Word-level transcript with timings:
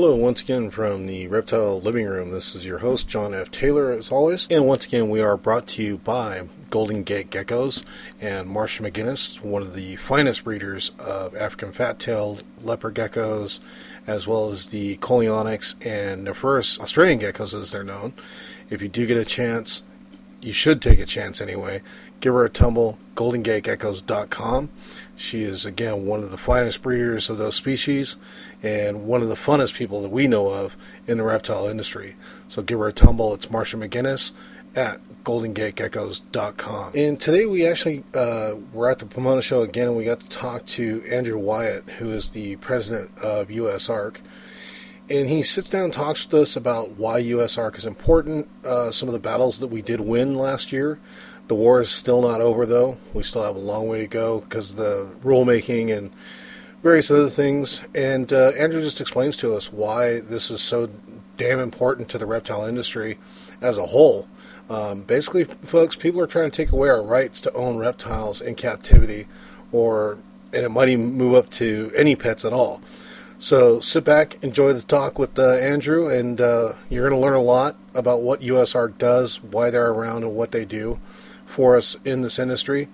Hello, 0.00 0.16
once 0.16 0.40
again 0.40 0.70
from 0.70 1.06
the 1.06 1.28
Reptile 1.28 1.78
Living 1.78 2.06
Room. 2.06 2.30
This 2.30 2.54
is 2.54 2.64
your 2.64 2.78
host, 2.78 3.06
John 3.06 3.34
F. 3.34 3.50
Taylor, 3.50 3.92
as 3.92 4.10
always. 4.10 4.46
And 4.48 4.66
once 4.66 4.86
again, 4.86 5.10
we 5.10 5.20
are 5.20 5.36
brought 5.36 5.66
to 5.66 5.82
you 5.82 5.98
by 5.98 6.48
Golden 6.70 7.02
Gate 7.02 7.28
Geckos 7.28 7.84
and 8.18 8.48
Marsha 8.48 8.80
McGinnis, 8.80 9.44
one 9.44 9.60
of 9.60 9.74
the 9.74 9.96
finest 9.96 10.44
breeders 10.44 10.92
of 10.98 11.36
African 11.36 11.70
fat 11.70 11.98
tailed 11.98 12.44
leopard 12.62 12.94
geckos, 12.94 13.60
as 14.06 14.26
well 14.26 14.50
as 14.50 14.68
the 14.68 14.96
Coleonyx 14.96 15.74
and 15.84 16.24
Nephurus 16.24 16.80
Australian 16.80 17.20
geckos, 17.20 17.52
as 17.52 17.70
they're 17.70 17.84
known. 17.84 18.14
If 18.70 18.80
you 18.80 18.88
do 18.88 19.04
get 19.04 19.18
a 19.18 19.24
chance, 19.26 19.82
you 20.40 20.54
should 20.54 20.80
take 20.80 20.98
a 20.98 21.04
chance 21.04 21.42
anyway. 21.42 21.82
Give 22.20 22.32
her 22.32 22.46
a 22.46 22.48
tumble, 22.48 22.98
goldengategeckos.com. 23.16 24.70
She 25.20 25.42
is, 25.42 25.66
again, 25.66 26.06
one 26.06 26.22
of 26.22 26.30
the 26.30 26.38
finest 26.38 26.80
breeders 26.80 27.28
of 27.28 27.36
those 27.36 27.54
species 27.54 28.16
and 28.62 29.04
one 29.04 29.20
of 29.20 29.28
the 29.28 29.34
funnest 29.34 29.74
people 29.74 30.00
that 30.00 30.08
we 30.08 30.26
know 30.26 30.48
of 30.48 30.78
in 31.06 31.18
the 31.18 31.24
reptile 31.24 31.68
industry. 31.68 32.16
So 32.48 32.62
give 32.62 32.78
her 32.78 32.88
a 32.88 32.92
tumble. 32.92 33.34
It's 33.34 33.44
Marsha 33.44 33.78
McGinnis 33.78 34.32
at 34.74 34.98
goldengategeckos.com. 35.24 36.92
And 36.94 37.20
today 37.20 37.44
we 37.44 37.66
actually 37.66 38.02
uh, 38.14 38.54
we're 38.72 38.90
at 38.90 38.98
the 38.98 39.04
Pomona 39.04 39.42
show 39.42 39.60
again, 39.60 39.88
and 39.88 39.96
we 39.96 40.04
got 40.04 40.20
to 40.20 40.28
talk 40.30 40.64
to 40.66 41.04
Andrew 41.04 41.36
Wyatt, 41.36 41.86
who 41.98 42.10
is 42.12 42.30
the 42.30 42.56
president 42.56 43.10
of 43.18 43.48
USARK. 43.48 44.20
And 45.10 45.28
he 45.28 45.42
sits 45.42 45.68
down 45.68 45.84
and 45.84 45.92
talks 45.92 46.24
with 46.24 46.40
us 46.40 46.56
about 46.56 46.92
why 46.92 47.20
USARK 47.20 47.76
is 47.76 47.84
important, 47.84 48.48
uh, 48.64 48.90
some 48.90 49.06
of 49.06 49.12
the 49.12 49.20
battles 49.20 49.58
that 49.58 49.66
we 49.66 49.82
did 49.82 50.00
win 50.00 50.34
last 50.34 50.72
year. 50.72 50.98
The 51.50 51.56
war 51.56 51.80
is 51.80 51.90
still 51.90 52.22
not 52.22 52.40
over, 52.40 52.64
though. 52.64 52.96
We 53.12 53.24
still 53.24 53.42
have 53.42 53.56
a 53.56 53.58
long 53.58 53.88
way 53.88 53.98
to 53.98 54.06
go 54.06 54.38
because 54.38 54.70
of 54.70 54.76
the 54.76 55.10
rulemaking 55.24 55.92
and 55.92 56.12
various 56.80 57.10
other 57.10 57.28
things. 57.28 57.82
And 57.92 58.32
uh, 58.32 58.50
Andrew 58.50 58.80
just 58.80 59.00
explains 59.00 59.36
to 59.38 59.56
us 59.56 59.72
why 59.72 60.20
this 60.20 60.48
is 60.52 60.60
so 60.60 60.88
damn 61.38 61.58
important 61.58 62.08
to 62.10 62.18
the 62.18 62.24
reptile 62.24 62.66
industry 62.66 63.18
as 63.60 63.78
a 63.78 63.86
whole. 63.86 64.28
Um, 64.68 65.02
basically, 65.02 65.42
folks, 65.42 65.96
people 65.96 66.20
are 66.20 66.28
trying 66.28 66.52
to 66.52 66.56
take 66.56 66.70
away 66.70 66.88
our 66.88 67.02
rights 67.02 67.40
to 67.40 67.52
own 67.54 67.78
reptiles 67.78 68.40
in 68.40 68.54
captivity, 68.54 69.26
or 69.72 70.18
and 70.52 70.64
it 70.64 70.68
might 70.68 70.88
even 70.88 71.14
move 71.14 71.34
up 71.34 71.50
to 71.50 71.90
any 71.96 72.14
pets 72.14 72.44
at 72.44 72.52
all. 72.52 72.80
So 73.40 73.80
sit 73.80 74.04
back, 74.04 74.38
enjoy 74.44 74.72
the 74.72 74.82
talk 74.82 75.18
with 75.18 75.36
uh, 75.36 75.54
Andrew, 75.54 76.08
and 76.08 76.40
uh, 76.40 76.74
you're 76.88 77.08
going 77.08 77.20
to 77.20 77.26
learn 77.26 77.34
a 77.34 77.42
lot 77.42 77.74
about 77.92 78.22
what 78.22 78.40
USARK 78.40 78.98
does, 78.98 79.42
why 79.42 79.70
they're 79.70 79.90
around, 79.90 80.22
and 80.22 80.36
what 80.36 80.52
they 80.52 80.64
do 80.64 81.00
for 81.50 81.76
us 81.76 81.96
in 82.04 82.22
this 82.22 82.38
industry. 82.38 82.88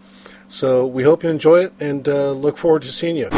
So 0.48 0.86
we 0.86 1.02
hope 1.02 1.24
you 1.24 1.30
enjoy 1.30 1.64
it 1.64 1.72
and 1.80 2.08
uh, 2.08 2.30
look 2.32 2.58
forward 2.58 2.82
to 2.82 2.92
seeing 2.92 3.16
you. 3.16 3.28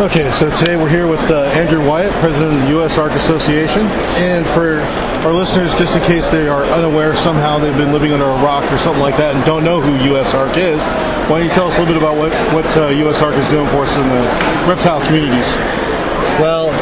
Okay, 0.00 0.28
so 0.32 0.50
today 0.58 0.74
we're 0.74 0.88
here 0.88 1.06
with 1.06 1.22
uh, 1.30 1.44
Andrew 1.54 1.78
Wyatt, 1.86 2.12
president 2.14 2.52
of 2.52 2.60
the 2.62 2.74
USARK 2.74 3.14
Association. 3.14 3.86
And 4.18 4.44
for 4.46 4.80
our 5.24 5.32
listeners, 5.32 5.72
just 5.74 5.94
in 5.94 6.02
case 6.02 6.32
they 6.32 6.48
are 6.48 6.64
unaware, 6.64 7.14
somehow 7.14 7.58
they've 7.58 7.76
been 7.76 7.92
living 7.92 8.12
under 8.12 8.24
a 8.24 8.42
rock 8.42 8.70
or 8.72 8.78
something 8.78 9.00
like 9.00 9.16
that 9.18 9.36
and 9.36 9.44
don't 9.44 9.62
know 9.62 9.80
who 9.80 9.96
USARK 9.98 10.56
is, 10.56 10.82
why 11.30 11.38
don't 11.38 11.44
you 11.44 11.54
tell 11.54 11.68
us 11.68 11.76
a 11.76 11.78
little 11.78 11.94
bit 11.94 12.02
about 12.02 12.16
what, 12.16 12.34
what 12.52 12.66
uh, 12.76 12.90
USARK 12.90 13.38
is 13.38 13.48
doing 13.50 13.68
for 13.68 13.86
us 13.86 13.96
in 13.96 14.02
the 14.02 14.22
reptile 14.66 15.00
communities? 15.06 15.46
Well, 16.42 16.74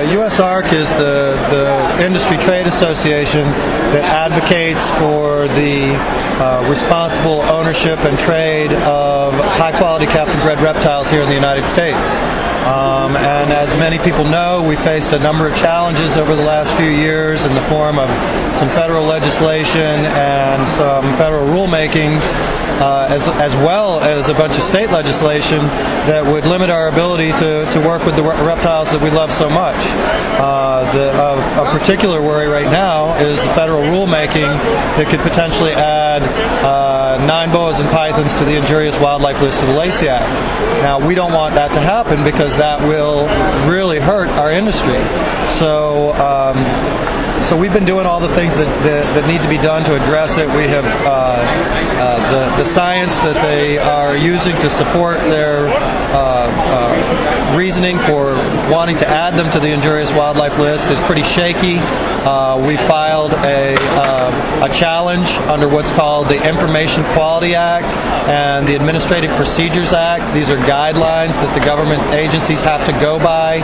uh, 0.00 0.06
USARK 0.06 0.72
is 0.72 0.88
the, 0.90 1.36
the 1.50 2.04
industry 2.04 2.36
trade 2.38 2.66
association 2.66 3.44
that 3.92 4.04
advocates 4.04 4.88
for 4.92 5.46
the 5.48 5.92
uh, 6.40 6.66
responsible 6.68 7.42
ownership 7.42 7.98
and 8.00 8.18
trade 8.18 8.72
of 8.72 9.34
high 9.34 9.76
quality 9.76 10.06
captive 10.06 10.40
bred 10.42 10.60
reptiles 10.60 11.10
here 11.10 11.22
in 11.22 11.28
the 11.28 11.34
United 11.34 11.66
States. 11.66 12.16
Um, 12.60 13.16
and 13.16 13.52
as 13.52 13.72
many 13.78 13.98
people 13.98 14.24
know, 14.24 14.62
we 14.62 14.76
faced 14.76 15.12
a 15.12 15.18
number 15.18 15.48
of 15.48 15.56
challenges 15.56 16.16
over 16.16 16.36
the 16.36 16.42
last 16.42 16.76
few 16.76 16.90
years 16.90 17.46
in 17.46 17.54
the 17.54 17.62
form 17.62 17.98
of 17.98 18.08
some 18.54 18.68
federal 18.68 19.04
legislation 19.04 20.04
and 20.04 20.68
some 20.68 21.04
federal 21.16 21.46
rulemakings, 21.46 22.20
uh, 22.80 23.06
as, 23.08 23.28
as 23.28 23.56
well 23.56 24.00
as 24.00 24.28
a 24.28 24.34
bunch 24.34 24.56
of 24.56 24.62
state 24.62 24.90
legislation 24.90 25.60
that 26.04 26.24
would 26.24 26.44
limit 26.44 26.68
our 26.68 26.88
ability 26.88 27.32
to, 27.32 27.68
to 27.72 27.80
work 27.80 28.04
with 28.04 28.16
the 28.16 28.22
reptiles 28.22 28.92
that 28.92 29.02
we 29.02 29.10
love 29.10 29.32
so 29.32 29.48
much. 29.48 29.78
Uh, 30.36 30.90
the, 30.92 31.12
of, 31.18 31.40
particular 31.78 32.20
worry 32.20 32.46
right 32.46 32.70
now 32.70 33.14
is 33.16 33.42
the 33.44 33.54
federal 33.54 33.82
rulemaking 33.82 34.52
that 34.98 35.06
could 35.08 35.20
potentially 35.20 35.72
add 35.72 35.99
uh, 36.18 37.24
nine 37.26 37.50
boas 37.50 37.80
and 37.80 37.88
pythons 37.90 38.34
to 38.36 38.44
the 38.44 38.56
injurious 38.56 38.98
wildlife 38.98 39.40
list 39.40 39.60
of 39.60 39.68
the 39.68 39.74
Lacey 39.74 40.08
Act. 40.08 40.28
Now, 40.82 41.06
we 41.06 41.14
don't 41.14 41.32
want 41.32 41.54
that 41.54 41.72
to 41.74 41.80
happen 41.80 42.24
because 42.24 42.56
that 42.56 42.80
will 42.80 43.26
really 43.70 44.00
hurt 44.00 44.28
our 44.28 44.50
industry. 44.50 44.98
So, 45.48 46.12
um, 46.14 46.56
so 47.42 47.56
we've 47.56 47.72
been 47.72 47.84
doing 47.84 48.06
all 48.06 48.20
the 48.20 48.32
things 48.34 48.56
that, 48.56 48.68
that, 48.84 49.14
that, 49.14 49.26
need 49.26 49.40
to 49.42 49.48
be 49.48 49.56
done 49.56 49.84
to 49.84 49.94
address 49.94 50.36
it. 50.36 50.46
We 50.48 50.64
have 50.64 50.84
uh, 50.84 51.40
uh, 52.00 52.30
the, 52.30 52.56
the 52.62 52.64
science 52.64 53.20
that 53.20 53.40
they 53.42 53.78
are 53.78 54.16
using 54.16 54.56
to 54.60 54.70
support 54.70 55.20
their 55.20 55.68
uh, 55.68 56.50
uh, 56.50 57.29
reasoning 57.56 57.98
for 58.00 58.34
wanting 58.70 58.96
to 58.98 59.06
add 59.06 59.36
them 59.36 59.50
to 59.50 59.60
the 59.60 59.72
injurious 59.72 60.12
wildlife 60.12 60.58
list 60.58 60.90
is 60.90 61.00
pretty 61.00 61.22
shaky. 61.22 61.78
Uh, 61.78 62.62
we 62.66 62.76
filed 62.76 63.32
a, 63.32 63.74
uh, 63.78 64.66
a 64.68 64.74
challenge 64.74 65.26
under 65.48 65.68
what's 65.68 65.90
called 65.92 66.28
the 66.28 66.48
Information 66.48 67.02
Quality 67.14 67.54
Act 67.54 67.96
and 68.28 68.66
the 68.68 68.74
Administrative 68.74 69.30
Procedures 69.36 69.92
Act. 69.92 70.32
These 70.34 70.50
are 70.50 70.58
guidelines 70.58 71.36
that 71.40 71.58
the 71.58 71.64
government 71.64 72.02
agencies 72.12 72.62
have 72.62 72.84
to 72.84 72.92
go 72.92 73.18
by, 73.18 73.60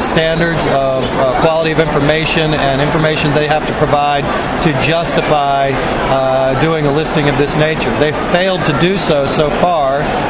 standards 0.00 0.66
of 0.68 1.04
quality 1.40 1.70
of 1.70 1.78
information 1.78 2.54
and 2.54 2.80
information 2.80 3.32
they 3.34 3.46
have 3.46 3.66
to 3.66 3.72
provide 3.74 4.24
to 4.62 4.72
justify 4.80 5.70
uh, 6.10 6.60
doing 6.60 6.86
a 6.86 6.92
listing 6.92 7.28
of 7.28 7.38
this 7.38 7.56
nature. 7.56 7.96
They've 7.98 8.16
failed 8.32 8.64
to 8.66 8.78
do 8.80 8.96
so 8.96 9.26
so 9.26 9.48
far, 9.48 9.85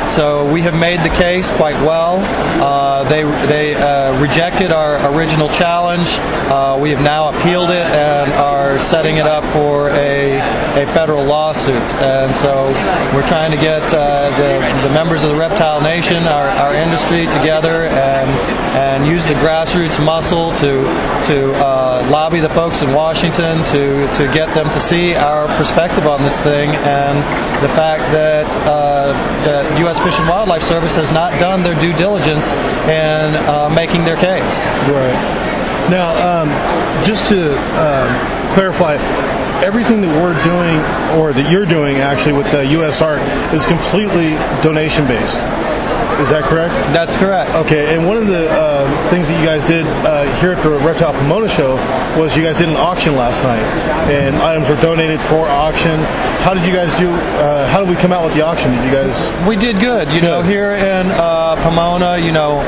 so 0.09 0.51
we 0.53 0.61
have 0.63 0.75
made 0.75 1.01
the 1.01 1.15
case 1.15 1.51
quite 1.51 1.81
well. 1.83 2.19
Uh, 2.63 3.05
they 3.09 3.23
they 3.47 3.75
uh, 3.75 4.21
rejected 4.21 4.73
our 4.73 5.15
original 5.15 5.49
challenge. 5.49 6.09
Uh, 6.51 6.79
we 6.81 6.91
have 6.91 7.03
now 7.03 7.29
appealed 7.31 7.71
it 7.71 7.87
and 7.87 8.33
are 8.33 8.79
setting 8.79 9.17
it 9.17 9.27
up 9.27 9.45
for 9.53 9.91
a, 9.91 10.39
a 10.83 10.87
federal 10.93 11.25
lawsuit. 11.25 11.83
And 12.03 12.35
so 12.35 12.67
we're 13.15 13.27
trying 13.27 13.51
to 13.51 13.57
get 13.57 13.83
uh, 13.93 14.31
the, 14.37 14.89
the 14.89 14.95
members 14.95 15.23
of 15.23 15.31
the 15.31 15.37
Reptile 15.37 15.81
Nation, 15.81 16.25
our, 16.25 16.49
our 16.49 16.75
industry, 16.75 17.27
together 17.27 17.87
and 17.87 18.31
and 18.77 19.07
use 19.07 19.25
the 19.27 19.35
grassroots 19.35 20.03
muscle 20.05 20.51
to 20.57 20.85
to 21.27 21.55
uh, 21.55 22.09
lobby 22.11 22.41
the 22.41 22.49
folks 22.51 22.83
in 22.83 22.93
Washington 22.93 23.65
to, 23.65 24.07
to 24.15 24.31
get 24.33 24.53
them 24.55 24.67
to 24.71 24.81
see 24.81 25.15
our 25.15 25.47
perspective 25.57 26.07
on 26.07 26.23
this 26.23 26.41
thing 26.41 26.71
and 26.71 27.19
the 27.63 27.69
fact 27.69 28.13
that 28.13 28.47
uh, 28.67 29.13
the 29.63 29.79
U.S. 29.81 29.99
Fish 29.99 30.19
and 30.19 30.29
Wildlife 30.29 30.63
Service 30.63 30.95
has 30.97 31.13
not 31.13 31.39
done 31.39 31.63
their 31.63 31.79
due 31.79 31.93
diligence 31.95 32.53
in 32.85 33.35
uh, 33.35 33.71
making 33.75 34.05
their 34.05 34.17
case. 34.17 34.69
Right. 34.89 35.47
Now, 35.91 36.11
um, 36.19 36.49
just 37.07 37.29
to 37.29 37.53
um, 37.79 38.53
clarify, 38.53 38.97
everything 39.63 40.01
that 40.03 40.13
we're 40.23 40.35
doing, 40.45 40.79
or 41.19 41.33
that 41.33 41.51
you're 41.51 41.67
doing 41.67 41.97
actually 41.99 42.35
with 42.35 42.51
the 42.51 42.65
USARK, 42.65 43.23
is 43.55 43.65
completely 43.67 44.31
donation 44.63 45.07
based. 45.07 45.41
Is 46.21 46.31
that 46.31 46.45
correct? 46.45 46.73
That's 46.97 47.15
correct. 47.15 47.55
Okay, 47.67 47.95
and 47.95 48.07
one 48.07 48.17
of 48.17 48.27
the 48.27 48.49
uh, 48.51 49.11
things 49.11 49.29
that 49.29 49.39
you 49.39 49.45
guys 49.45 49.65
did 49.65 49.87
uh, 49.87 50.25
here 50.41 50.53
at 50.53 50.63
the 50.63 50.71
Reptile 50.71 51.13
Pomona 51.13 51.49
show 51.49 51.77
was 52.19 52.35
you 52.35 52.43
guys 52.43 52.57
did 52.57 52.69
an 52.69 52.77
auction 52.77 53.17
last 53.17 53.43
night, 53.43 53.63
and 54.09 54.37
items 54.37 54.69
were 54.69 54.81
donated 54.81 55.21
for 55.29 55.47
auction. 55.47 56.01
How 56.41 56.55
did 56.55 56.65
you 56.65 56.73
guys 56.73 56.97
do? 56.99 57.11
Uh, 57.11 57.67
how 57.69 57.81
did 57.81 57.89
we 57.89 57.97
come 57.97 58.13
out 58.13 58.25
with 58.25 58.35
the 58.35 58.41
auction? 58.43 58.71
Did 58.73 58.85
you 58.85 58.93
guys? 58.93 59.47
We 59.47 59.57
did 59.57 59.79
good. 59.79 60.09
You 60.09 60.21
good. 60.21 60.27
know, 60.27 60.43
here 60.43 60.73
in 60.73 61.07
uh, 61.11 61.57
Pomona, 61.63 62.17
you 62.17 62.33
know. 62.33 62.61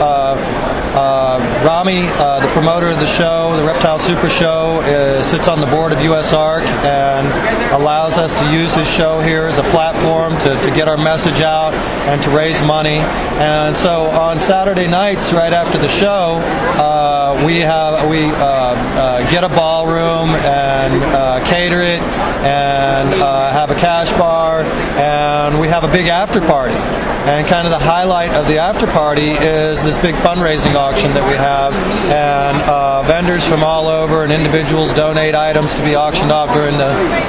Uh, 0.95 1.63
Rami, 1.67 2.07
uh, 2.07 2.41
the 2.41 2.49
promoter 2.49 2.89
of 2.89 2.99
the 2.99 3.07
show, 3.07 3.55
the 3.57 3.65
Reptile 3.65 3.99
Super 3.99 4.29
Show, 4.29 4.81
uh, 4.81 5.23
sits 5.23 5.47
on 5.47 5.61
the 5.61 5.67
board 5.67 5.93
of 5.93 5.99
USARK 5.99 6.63
and 6.63 7.73
allows 7.73 8.17
us 8.17 8.39
to 8.41 8.51
use 8.53 8.75
his 8.75 8.89
show 8.89 9.21
here 9.21 9.47
as 9.47 9.59
a 9.59 9.63
platform 9.65 10.39
to, 10.39 10.61
to 10.63 10.71
get 10.75 10.89
our 10.89 10.97
message 10.97 11.41
out 11.41 11.75
and 11.75 12.23
to 12.23 12.31
raise 12.31 12.63
money. 12.63 12.99
And 12.99 13.77
so 13.77 14.11
on 14.11 14.41
Saturday 14.41 14.87
nights, 14.87 15.33
right 15.33 15.53
after 15.53 15.79
the 15.79 15.89
show, 15.89 16.41
uh, 16.41 17.43
we 17.45 17.59
have 17.59 18.09
we 18.09 18.25
uh, 18.25 18.35
uh, 18.35 19.31
get 19.31 19.45
a 19.45 19.49
ballroom 19.49 20.31
and 20.31 21.45
cater 21.45 21.83
it 21.83 22.01
and 22.01 23.15
have 23.15 23.71
a 23.71 23.75
cash 23.75 24.11
bar, 24.13 24.63
and 24.63 25.61
we 25.61 25.69
have 25.69 25.85
a 25.85 25.93
big 25.93 26.07
after 26.07 26.41
party. 26.41 27.18
And 27.29 27.47
kind 27.47 27.67
of 27.67 27.73
the 27.73 27.85
highlight 27.85 28.31
of 28.31 28.49
the 28.49 28.59
after 28.59 28.87
party 28.87 29.33
is 29.33 29.83
this 29.83 29.99
big 29.99 30.15
fundraising 30.17 30.75
auction 30.77 31.13
that 31.13 31.29
we 31.29 31.37
have, 31.37 31.75
and 32.09 32.57
uh, 32.63 33.03
vendors 33.03 33.47
from 33.47 33.63
all 33.63 33.87
over 33.87 34.25
and 34.25 34.33
individuals 34.33 34.95
donate 34.95 35.35
items 35.35 35.75
to 35.75 35.85
be 35.85 35.95
auctioned 35.95 36.33
off 36.33 36.55
during 36.55 36.79
the, 36.79 36.89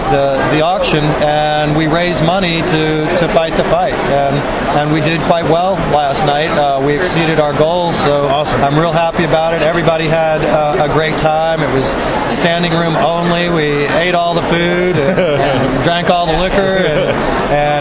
the, 0.09 0.55
the 0.55 0.61
auction, 0.61 1.03
and 1.03 1.75
we 1.75 1.87
raise 1.87 2.21
money 2.21 2.61
to, 2.61 3.17
to 3.19 3.27
fight 3.35 3.57
the 3.57 3.63
fight. 3.65 3.93
And, 3.93 4.35
and 4.79 4.93
we 4.93 5.01
did 5.01 5.19
quite 5.27 5.43
well 5.43 5.73
last 5.91 6.25
night. 6.25 6.47
Uh, 6.47 6.79
we 6.79 6.95
exceeded 6.95 7.39
our 7.41 7.51
goals, 7.51 7.93
so 7.99 8.27
Awesome. 8.29 8.63
I'm 8.63 8.79
real 8.79 8.93
happy 8.93 9.25
about 9.25 9.53
it. 9.53 9.61
Everybody 9.61 10.07
had 10.07 10.45
uh, 10.45 10.85
a 10.89 10.93
great 10.93 11.17
time. 11.17 11.59
It 11.61 11.73
was 11.73 11.87
standing 12.33 12.71
room 12.71 12.95
only. 12.95 13.49
We 13.49 13.83
ate 13.85 14.15
all 14.15 14.33
the 14.33 14.43
food 14.43 14.95
and, 14.95 15.19
and 15.19 15.83
drank 15.83 16.09
all 16.09 16.25
the 16.25 16.39
liquor 16.39 16.77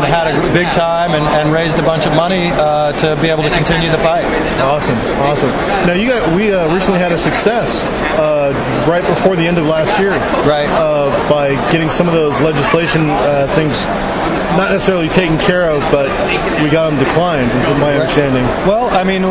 had 0.08 0.34
a 0.34 0.52
big 0.52 0.72
time 0.72 1.12
and, 1.12 1.24
and 1.24 1.52
raised 1.52 1.78
a 1.78 1.82
bunch 1.82 2.06
of 2.06 2.12
money 2.12 2.50
uh, 2.52 2.92
to 2.92 3.16
be 3.20 3.28
able 3.28 3.44
to 3.44 3.50
continue 3.50 3.90
the 3.90 3.98
fight. 3.98 4.24
Awesome, 4.60 4.98
awesome. 5.20 5.50
Now 5.86 5.92
you 5.92 6.08
got 6.08 6.34
we 6.34 6.52
uh, 6.52 6.72
recently 6.72 6.98
had 6.98 7.12
a 7.12 7.18
success 7.18 7.82
uh, 8.18 8.52
right 8.88 9.06
before 9.06 9.36
the 9.36 9.46
end 9.46 9.58
of 9.58 9.66
last 9.66 9.98
year, 9.98 10.12
Right. 10.48 10.68
Uh, 10.68 11.28
by 11.28 11.54
getting 11.70 11.90
some 11.90 12.08
of 12.08 12.14
those 12.14 12.40
legislation 12.40 13.10
uh, 13.10 13.46
things 13.54 13.74
not 14.56 14.72
necessarily 14.72 15.08
taken 15.08 15.38
care 15.38 15.70
of, 15.70 15.80
but 15.92 16.08
we 16.62 16.70
got 16.70 16.90
them 16.90 16.98
declined. 16.98 17.50
Is 17.52 17.68
my 17.78 17.94
understanding? 17.94 18.44
Well, 18.66 18.88
I 18.88 19.04
mean, 19.04 19.22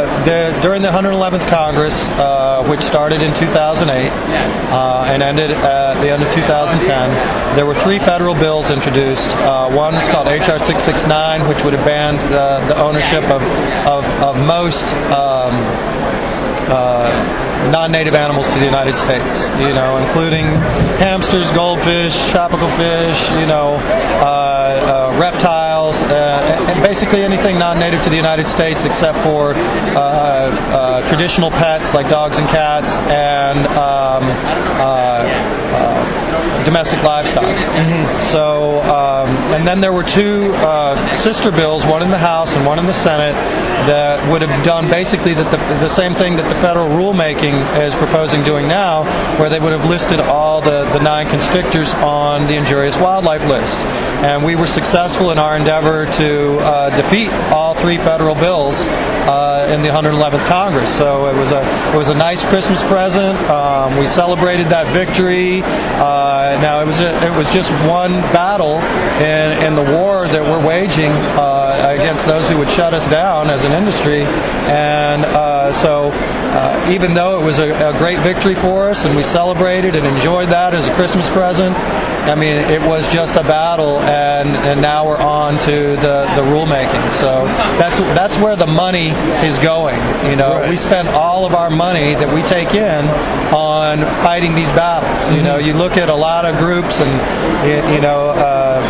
uh, 0.00 0.24
the, 0.24 0.60
during 0.62 0.82
the 0.82 0.88
111th 0.88 1.46
Congress, 1.48 2.08
uh, 2.10 2.64
which 2.68 2.80
started 2.80 3.20
in 3.20 3.34
2008 3.34 4.10
uh, 4.10 5.04
and 5.06 5.22
ended 5.22 5.50
at 5.50 6.00
the 6.00 6.10
end 6.10 6.22
of 6.22 6.32
2010, 6.32 7.56
there 7.56 7.66
were 7.66 7.74
three 7.74 7.98
federal 7.98 8.34
bills 8.34 8.70
introduced. 8.70 9.30
Uh, 9.36 9.70
one 9.70 9.94
is 9.94 10.08
called 10.08 10.28
H.R. 10.28 10.58
669, 10.58 11.48
which 11.48 11.64
would 11.64 11.74
have 11.74 11.84
banned 11.84 12.18
the, 12.30 12.64
the 12.72 12.80
ownership 12.80 13.24
of, 13.24 13.42
of, 13.86 14.04
of 14.22 14.36
most. 14.46 14.86
Um, 15.12 15.54
uh, 16.70 17.50
non-native 17.72 18.14
animals 18.14 18.48
to 18.48 18.58
the 18.58 18.64
United 18.64 18.94
States, 18.94 19.48
you 19.58 19.74
know, 19.74 19.98
including 19.98 20.46
hamsters, 21.02 21.50
goldfish, 21.50 22.14
tropical 22.30 22.68
fish, 22.68 23.30
you 23.32 23.46
know, 23.46 23.74
uh, 24.22 25.12
uh, 25.12 25.18
reptiles, 25.20 25.69
uh, 26.02 26.66
and 26.68 26.82
basically 26.82 27.22
anything 27.22 27.58
non-native 27.58 28.02
to 28.02 28.10
the 28.10 28.16
United 28.16 28.46
States 28.46 28.84
except 28.84 29.18
for 29.18 29.54
uh, 29.54 29.98
uh, 29.98 31.08
traditional 31.08 31.50
pets 31.50 31.94
like 31.94 32.08
dogs 32.08 32.38
and 32.38 32.48
cats 32.48 32.98
and 33.08 33.66
um, 33.68 34.24
uh, 34.78 35.24
uh, 35.72 36.64
domestic 36.64 37.02
livestock. 37.02 37.50
So, 38.20 38.80
um, 38.82 39.28
and 39.54 39.66
then 39.66 39.80
there 39.80 39.92
were 39.92 40.04
two 40.04 40.52
uh, 40.54 41.14
sister 41.14 41.50
bills, 41.50 41.86
one 41.86 42.02
in 42.02 42.10
the 42.10 42.18
House 42.18 42.56
and 42.56 42.66
one 42.66 42.78
in 42.78 42.86
the 42.86 42.94
Senate, 42.94 43.34
that 43.86 44.30
would 44.30 44.42
have 44.42 44.64
done 44.64 44.90
basically 44.90 45.32
the, 45.32 45.44
the, 45.44 45.56
the 45.80 45.88
same 45.88 46.14
thing 46.14 46.36
that 46.36 46.48
the 46.48 46.60
federal 46.60 46.88
rulemaking 46.88 47.56
is 47.80 47.94
proposing 47.94 48.42
doing 48.44 48.68
now, 48.68 49.04
where 49.38 49.48
they 49.48 49.58
would 49.58 49.72
have 49.72 49.88
listed 49.88 50.20
all 50.20 50.49
the, 50.60 50.84
the 50.92 51.00
nine 51.00 51.28
constrictors 51.28 51.94
on 51.94 52.46
the 52.46 52.54
injurious 52.54 52.98
wildlife 52.98 53.46
list. 53.48 53.80
And 54.24 54.44
we 54.44 54.54
were 54.54 54.66
successful 54.66 55.30
in 55.30 55.38
our 55.38 55.56
endeavor 55.56 56.06
to 56.06 56.58
uh, 56.58 56.96
defeat 56.96 57.30
all 57.52 57.74
three 57.74 57.96
federal 57.96 58.34
bills 58.34 58.86
uh, 58.86 59.68
in 59.72 59.82
the 59.82 59.88
111th 59.88 60.46
Congress. 60.46 60.94
So 60.96 61.26
it 61.28 61.38
was 61.38 61.52
a 61.52 61.60
it 61.92 61.96
was 61.96 62.08
a 62.08 62.14
nice 62.14 62.44
Christmas 62.44 62.82
present. 62.82 63.38
Um, 63.48 63.96
we 63.98 64.06
celebrated 64.06 64.68
that 64.68 64.92
victory. 64.92 65.62
Uh, 65.62 66.58
now 66.60 66.80
it 66.80 66.86
was 66.86 67.00
a, 67.00 67.26
it 67.26 67.36
was 67.36 67.50
just 67.52 67.70
one 67.88 68.12
battle 68.32 68.78
in, 69.22 69.66
in 69.66 69.74
the 69.74 69.92
war 69.96 70.28
that 70.28 70.42
we're 70.42 70.64
waging 70.64 71.10
uh, 71.10 71.96
against 71.98 72.26
those 72.26 72.48
who 72.48 72.58
would 72.58 72.70
shut 72.70 72.94
us 72.94 73.08
down 73.08 73.50
as 73.50 73.64
an 73.64 73.72
industry, 73.72 74.22
and 74.22 75.24
uh, 75.24 75.72
so 75.72 76.10
uh, 76.52 76.90
even 76.90 77.14
though 77.14 77.40
it 77.40 77.44
was 77.44 77.60
a, 77.60 77.90
a 77.90 77.98
great 77.98 78.18
victory 78.20 78.54
for 78.54 78.90
us 78.90 79.04
and 79.04 79.14
we 79.14 79.22
celebrated 79.22 79.94
and 79.94 80.04
enjoyed 80.04 80.49
that 80.50 80.74
as 80.74 80.86
a 80.88 80.94
Christmas 80.94 81.30
present, 81.30 81.74
I 81.76 82.34
mean 82.34 82.56
it 82.58 82.80
was 82.82 83.08
just 83.12 83.36
a 83.36 83.42
battle, 83.42 83.98
and, 84.00 84.48
and 84.56 84.82
now 84.82 85.06
we're 85.06 85.16
on 85.18 85.58
to 85.60 85.72
the, 85.96 86.28
the 86.36 86.42
rulemaking. 86.42 87.10
So 87.12 87.44
that's 87.78 87.98
that's 88.18 88.36
where 88.38 88.56
the 88.56 88.66
money 88.66 89.08
is 89.46 89.58
going. 89.58 89.98
You 90.28 90.36
know, 90.36 90.50
Right. 90.60 90.68
we 90.68 90.76
spend 90.76 91.08
all 91.08 91.46
of 91.46 91.54
our 91.54 91.70
money 91.70 92.14
that 92.14 92.32
we 92.34 92.42
take 92.42 92.74
in 92.74 93.04
on 93.54 94.00
fighting 94.22 94.54
these 94.54 94.70
battles. 94.72 95.32
You 95.32 95.42
know, 95.42 95.56
you 95.58 95.72
look 95.74 95.96
at 95.96 96.08
a 96.08 96.14
lot 96.14 96.44
of 96.44 96.56
groups 96.58 97.00
and 97.00 97.10
you, 97.66 97.94
you 97.94 98.00
know. 98.00 98.30
Uh, 98.30 98.80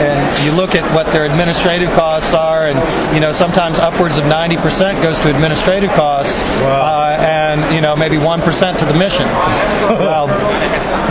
and 0.00 0.19
you 0.44 0.52
look 0.52 0.74
at 0.74 0.84
what 0.94 1.06
their 1.12 1.24
administrative 1.24 1.90
costs 1.90 2.32
are, 2.34 2.66
and 2.66 3.14
you 3.14 3.20
know 3.20 3.32
sometimes 3.32 3.78
upwards 3.78 4.18
of 4.18 4.24
90% 4.24 5.02
goes 5.02 5.18
to 5.20 5.30
administrative 5.30 5.90
costs, 5.90 6.42
uh, 6.42 7.16
and 7.20 7.74
you 7.74 7.80
know 7.80 7.94
maybe 7.96 8.16
one 8.18 8.40
percent 8.40 8.78
to 8.80 8.84
the 8.84 8.94
mission. 8.94 9.26
well, 10.00 10.26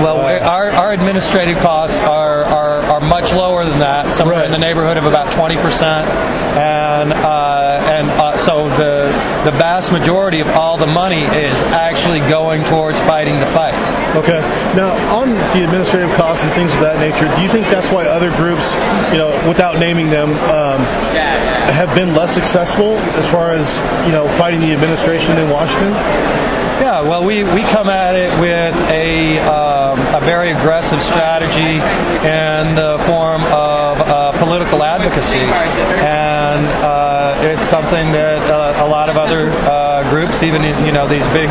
well, 0.01 0.17
we- 0.25 0.39
our, 0.39 0.71
our 0.71 0.93
administrative 0.93 1.57
costs 1.59 1.99
are, 1.99 2.43
are, 2.45 2.81
are 2.83 3.01
much 3.01 3.33
lower 3.33 3.65
than 3.65 3.79
that, 3.79 4.13
somewhere 4.13 4.43
in 4.43 4.51
the 4.51 4.57
neighborhood 4.57 4.97
of 4.97 5.05
about 5.05 5.31
20%, 5.33 5.57
and 6.55 7.13
uh, 7.13 7.83
and 7.89 8.09
uh, 8.09 8.37
so 8.37 8.69
the 8.77 9.09
the 9.43 9.51
vast 9.57 9.91
majority 9.91 10.39
of 10.39 10.47
all 10.49 10.77
the 10.77 10.87
money 10.87 11.21
is 11.23 11.55
actually 11.63 12.19
going 12.21 12.63
towards 12.63 12.99
fighting 13.01 13.39
the 13.39 13.45
fight. 13.47 13.73
Okay. 14.15 14.41
Now, 14.75 14.89
on 15.13 15.29
the 15.29 15.63
administrative 15.63 16.15
costs 16.15 16.43
and 16.43 16.51
things 16.53 16.73
of 16.73 16.79
that 16.79 16.97
nature, 16.99 17.29
do 17.35 17.41
you 17.41 17.49
think 17.49 17.67
that's 17.67 17.89
why 17.91 18.05
other 18.05 18.31
groups, 18.35 18.73
you 19.11 19.17
know, 19.17 19.29
without 19.47 19.79
naming 19.79 20.09
them, 20.09 20.31
um, 20.31 20.81
have 21.69 21.93
been 21.95 22.13
less 22.13 22.33
successful 22.33 22.97
as 23.15 23.29
far 23.31 23.51
as 23.51 23.77
you 24.05 24.11
know 24.11 24.27
fighting 24.37 24.59
the 24.59 24.73
administration 24.73 25.37
in 25.37 25.49
Washington? 25.49 25.93
Yeah, 26.79 27.01
well, 27.01 27.25
we, 27.25 27.43
we 27.43 27.61
come 27.63 27.89
at 27.89 28.15
it 28.15 28.31
with 28.39 28.73
a, 28.89 29.37
um, 29.39 29.99
a 30.15 30.21
very 30.25 30.51
aggressive 30.51 31.01
strategy 31.01 31.75
in 31.75 32.75
the 32.75 33.03
form 33.05 33.43
of 33.51 33.99
uh, 33.99 34.31
political 34.39 34.81
advocacy. 34.81 35.39
And 35.39 36.65
uh, 36.81 37.35
it's 37.41 37.65
something 37.65 38.13
that 38.13 38.41
uh, 38.49 38.85
a 38.85 38.87
lot 38.87 39.09
of 39.09 39.17
other 39.17 39.51
uh, 39.99 40.09
groups, 40.09 40.43
even 40.43 40.63
you 40.85 40.91
know 40.91 41.07
these 41.07 41.27
big, 41.29 41.49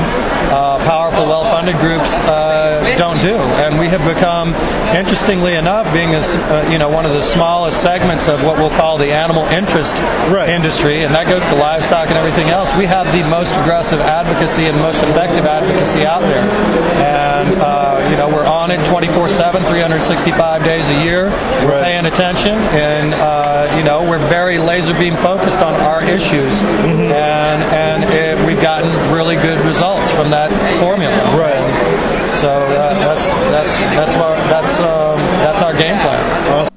uh, 0.50 0.78
powerful, 0.84 1.26
well-funded 1.26 1.76
groups, 1.76 2.16
uh, 2.24 2.94
don't 2.96 3.20
do. 3.20 3.36
And 3.36 3.78
we 3.78 3.86
have 3.88 4.02
become, 4.04 4.54
interestingly 4.96 5.54
enough, 5.54 5.92
being 5.92 6.14
as, 6.14 6.36
uh, 6.36 6.68
you 6.72 6.78
know 6.78 6.88
one 6.88 7.04
of 7.04 7.12
the 7.12 7.22
smallest 7.22 7.82
segments 7.82 8.28
of 8.28 8.42
what 8.44 8.56
we'll 8.58 8.70
call 8.70 8.98
the 8.98 9.12
animal 9.12 9.44
interest 9.46 9.98
Right. 10.32 10.48
industry, 10.48 11.04
and 11.04 11.14
that 11.14 11.26
goes 11.28 11.44
to 11.46 11.54
livestock 11.54 12.08
and 12.08 12.16
everything 12.16 12.48
else. 12.48 12.74
We 12.74 12.86
have 12.86 13.06
the 13.12 13.22
most 13.28 13.54
aggressive 13.56 14.00
advocacy 14.00 14.66
and 14.66 14.78
most 14.80 15.02
effective 15.02 15.44
advocacy 15.46 16.06
out 16.06 16.22
there, 16.22 16.42
and 16.44 17.54
uh, 17.60 18.08
you 18.10 18.16
know 18.16 18.28
we're 18.28 18.46
on 18.46 18.70
it 18.70 18.80
24/7, 18.86 19.62
365 19.68 20.64
days 20.64 20.88
a 20.90 20.94
year. 21.04 21.26
We're 21.64 21.72
Right. 21.72 21.84
paying 21.84 22.06
attention, 22.06 22.56
and 22.72 23.12
uh, 23.14 23.74
you 23.76 23.84
know 23.84 24.02
we're 24.08 24.24
very 24.28 24.58
laser 24.58 24.94
beam 24.94 25.16
focused 25.16 25.60
on 25.60 25.74
our 25.74 26.02
issues, 26.02 26.62
and 26.62 27.62
and 27.62 28.04
it, 28.04 28.37
we've 28.46 28.60
gotten 28.60 28.90
really 29.12 29.36
good 29.36 29.64
results 29.64 30.10
from 30.12 30.30
that 30.30 30.50
formula. 30.80 31.16
Right. 31.36 32.34
So 32.40 32.48
uh, 32.48 32.94
that's 32.94 33.28
that's 33.30 33.76
that's 33.78 34.14
our 34.16 34.36
that's 34.48 34.78
um, 34.78 35.18
that's 35.40 35.62
our 35.62 35.76
game 35.76 35.96
plan. 36.00 36.68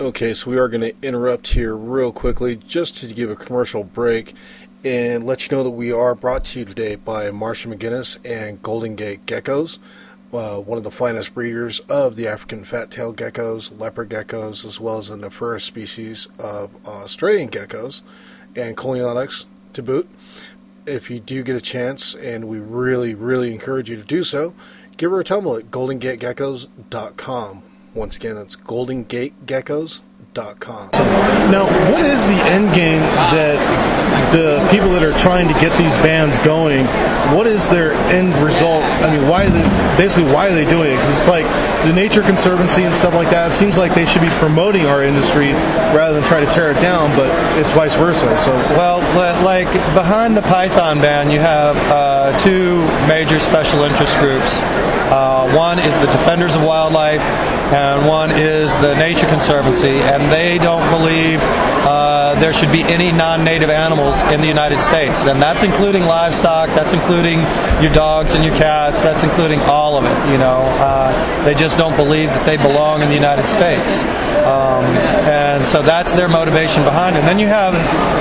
Okay, 0.00 0.32
so 0.32 0.50
we 0.50 0.58
are 0.58 0.68
going 0.68 0.80
to 0.80 0.94
interrupt 1.02 1.48
here 1.48 1.76
real 1.76 2.10
quickly 2.10 2.56
just 2.56 2.96
to 2.98 3.06
give 3.12 3.28
a 3.28 3.36
commercial 3.36 3.84
break 3.84 4.34
and 4.82 5.24
let 5.24 5.44
you 5.44 5.54
know 5.54 5.62
that 5.62 5.70
we 5.70 5.92
are 5.92 6.14
brought 6.14 6.44
to 6.46 6.60
you 6.60 6.64
today 6.64 6.96
by 6.96 7.30
Marsha 7.30 7.70
McGinnis 7.70 8.18
and 8.24 8.62
Golden 8.62 8.94
Gate 8.94 9.26
Geckos, 9.26 9.78
uh, 10.32 10.56
one 10.56 10.78
of 10.78 10.84
the 10.84 10.90
finest 10.90 11.34
breeders 11.34 11.80
of 11.80 12.16
the 12.16 12.26
African 12.26 12.64
fat-tailed 12.64 13.18
geckos, 13.18 13.78
leopard 13.78 14.08
geckos, 14.08 14.64
as 14.64 14.80
well 14.80 14.96
as 14.96 15.08
the 15.08 15.18
Nephurus 15.18 15.64
species 15.64 16.28
of 16.38 16.70
Australian 16.86 17.50
geckos 17.50 18.00
and 18.56 18.78
Coleonyx 18.78 19.44
to 19.74 19.82
boot. 19.82 20.08
If 20.86 21.10
you 21.10 21.20
do 21.20 21.42
get 21.42 21.56
a 21.56 21.60
chance, 21.60 22.14
and 22.14 22.48
we 22.48 22.58
really, 22.58 23.14
really 23.14 23.52
encourage 23.52 23.90
you 23.90 23.96
to 23.96 24.02
do 24.02 24.24
so, 24.24 24.54
give 24.96 25.10
her 25.10 25.20
a 25.20 25.24
tumble 25.24 25.56
at 25.56 25.70
goldengategeckos.com. 25.70 27.62
Once 27.94 28.16
again, 28.16 28.34
that's 28.36 28.56
goldengategeckos.com. 28.56 30.09
Now, 31.50 31.66
what 31.90 32.04
is 32.04 32.24
the 32.28 32.38
end 32.38 32.72
game 32.72 33.00
that 33.34 33.58
the 34.32 34.64
people 34.70 34.90
that 34.92 35.02
are 35.02 35.12
trying 35.18 35.48
to 35.48 35.54
get 35.54 35.76
these 35.76 35.96
bands 35.98 36.38
going? 36.38 36.86
What 37.34 37.48
is 37.48 37.68
their 37.68 37.94
end 38.14 38.32
result? 38.36 38.84
I 38.84 39.10
mean, 39.10 39.26
why? 39.26 39.46
Are 39.46 39.50
they, 39.50 39.96
basically, 39.96 40.30
why 40.32 40.46
are 40.46 40.54
they 40.54 40.64
doing 40.70 40.92
it? 40.92 40.96
Because 40.96 41.18
it's 41.18 41.28
like 41.28 41.46
the 41.84 41.92
Nature 41.92 42.22
Conservancy 42.22 42.84
and 42.84 42.94
stuff 42.94 43.12
like 43.14 43.30
that. 43.30 43.50
It 43.50 43.54
seems 43.54 43.76
like 43.76 43.94
they 43.94 44.06
should 44.06 44.22
be 44.22 44.30
promoting 44.38 44.86
our 44.86 45.02
industry 45.02 45.52
rather 45.90 46.20
than 46.20 46.28
try 46.28 46.38
to 46.38 46.46
tear 46.54 46.70
it 46.70 46.80
down, 46.80 47.10
but 47.16 47.26
it's 47.58 47.72
vice 47.72 47.96
versa. 47.96 48.38
So 48.38 48.54
well, 48.78 49.02
like 49.44 49.66
behind 49.94 50.36
the 50.36 50.42
python 50.42 51.00
ban, 51.00 51.32
you 51.32 51.40
have 51.40 51.76
uh, 51.90 52.38
two 52.38 52.86
major 53.08 53.40
special 53.40 53.82
interest 53.82 54.16
groups. 54.18 54.62
Uh, 55.10 55.50
one 55.56 55.80
is 55.80 55.98
the 55.98 56.06
Defenders 56.06 56.54
of 56.54 56.62
Wildlife, 56.62 57.20
and 57.72 58.06
one 58.06 58.30
is 58.30 58.72
the 58.78 58.94
Nature 58.94 59.26
Conservancy, 59.26 60.00
and 60.00 60.30
they 60.32 60.58
don't 60.58 60.88
believe 60.90 61.38
uh, 61.40 62.34
there 62.40 62.52
should 62.52 62.72
be 62.72 62.82
any 62.82 63.12
non-native 63.12 63.70
animals 63.70 64.20
in 64.32 64.40
the 64.40 64.46
United 64.46 64.80
States, 64.80 65.26
and 65.26 65.40
that's 65.40 65.62
including 65.62 66.02
livestock, 66.02 66.68
that's 66.70 66.92
including 66.92 67.38
your 67.82 67.92
dogs 67.92 68.34
and 68.34 68.44
your 68.44 68.54
cats, 68.56 69.02
that's 69.02 69.24
including 69.24 69.60
all 69.60 69.96
of 69.96 70.04
it. 70.04 70.32
You 70.32 70.38
know, 70.38 70.62
uh, 70.82 71.44
they 71.44 71.54
just 71.54 71.78
don't 71.78 71.96
believe 71.96 72.28
that 72.30 72.44
they 72.44 72.56
belong 72.56 73.02
in 73.02 73.08
the 73.08 73.14
United 73.14 73.46
States. 73.46 74.02
Um, 74.50 74.84
and 75.30 75.64
so 75.64 75.80
that's 75.82 76.12
their 76.14 76.28
motivation 76.28 76.82
behind 76.82 77.14
it. 77.14 77.20
And 77.20 77.28
then 77.28 77.38
you 77.38 77.46
have 77.46 77.74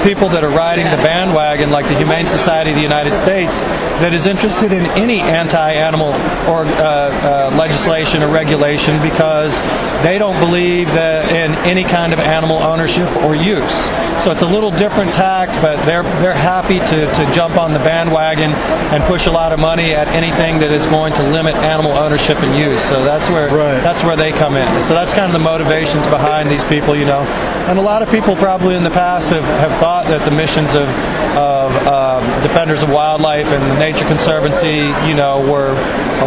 people 0.06 0.30
that 0.30 0.44
are 0.44 0.52
riding 0.52 0.86
the 0.86 1.02
bandwagon, 1.02 1.72
like 1.72 1.88
the 1.88 1.98
Humane 1.98 2.28
Society 2.28 2.70
of 2.70 2.76
the 2.76 2.84
United 2.84 3.16
States, 3.16 3.62
that 4.00 4.14
is 4.14 4.28
interested 4.28 4.72
in 4.72 4.86
any 4.94 5.20
anti-animal 5.20 6.14
or 6.46 6.66
uh, 6.66 6.70
uh, 6.70 7.56
legislation 7.58 8.22
or 8.22 8.30
regulation 8.30 9.02
because 9.02 9.58
they 10.04 10.18
don't 10.18 10.40
believe 10.40 10.88
that 10.94 11.28
in 11.34 11.52
any 11.66 11.84
kind 11.84 12.14
of 12.14 12.20
animal 12.20 12.58
ownership 12.58 13.10
or 13.26 13.36
use. 13.36 13.90
So 14.24 14.32
it's 14.32 14.44
a 14.44 14.48
little 14.48 14.72
different 14.72 15.14
tact, 15.14 15.60
but 15.62 15.84
they're 15.84 16.04
they're 16.22 16.34
happy 16.34 16.80
to, 16.80 17.00
to 17.08 17.32
jump 17.34 17.58
on 17.58 17.74
the 17.74 17.80
bandwagon 17.80 18.52
and 18.94 19.04
push 19.04 19.28
a 19.28 19.32
lot 19.32 19.52
of 19.52 19.60
money 19.60 19.94
at 19.96 20.08
anything 20.10 20.60
that 20.60 20.72
is 20.72 20.86
going 20.86 21.14
to 21.16 21.24
limit 21.24 21.56
animal 21.56 21.92
ownership 21.92 22.38
and 22.44 22.56
use. 22.56 22.82
So 22.82 23.04
that's 23.04 23.30
where 23.30 23.48
right. 23.50 23.82
that's 23.82 24.04
where 24.04 24.16
they 24.16 24.32
come 24.32 24.56
in. 24.56 24.68
So 24.82 24.94
that's 24.94 25.14
kind 25.14 25.26
of 25.26 25.34
the 25.34 25.44
motivations 25.44 26.06
behind 26.08 26.19
these 26.50 26.64
people, 26.64 26.96
you 26.96 27.06
know. 27.06 27.22
And 27.70 27.78
a 27.78 27.82
lot 27.82 28.02
of 28.02 28.10
people 28.10 28.36
probably 28.36 28.76
in 28.76 28.84
the 28.84 28.90
past 28.90 29.30
have, 29.30 29.44
have 29.44 29.72
thought 29.78 30.08
that 30.08 30.26
the 30.26 30.32
missions 30.32 30.74
of, 30.74 30.90
of 31.38 31.70
um, 31.86 32.42
Defenders 32.42 32.82
of 32.82 32.90
Wildlife 32.90 33.48
and 33.48 33.62
the 33.70 33.78
Nature 33.78 34.06
Conservancy, 34.06 34.90
you 35.08 35.16
know, 35.16 35.40
were, 35.46 35.76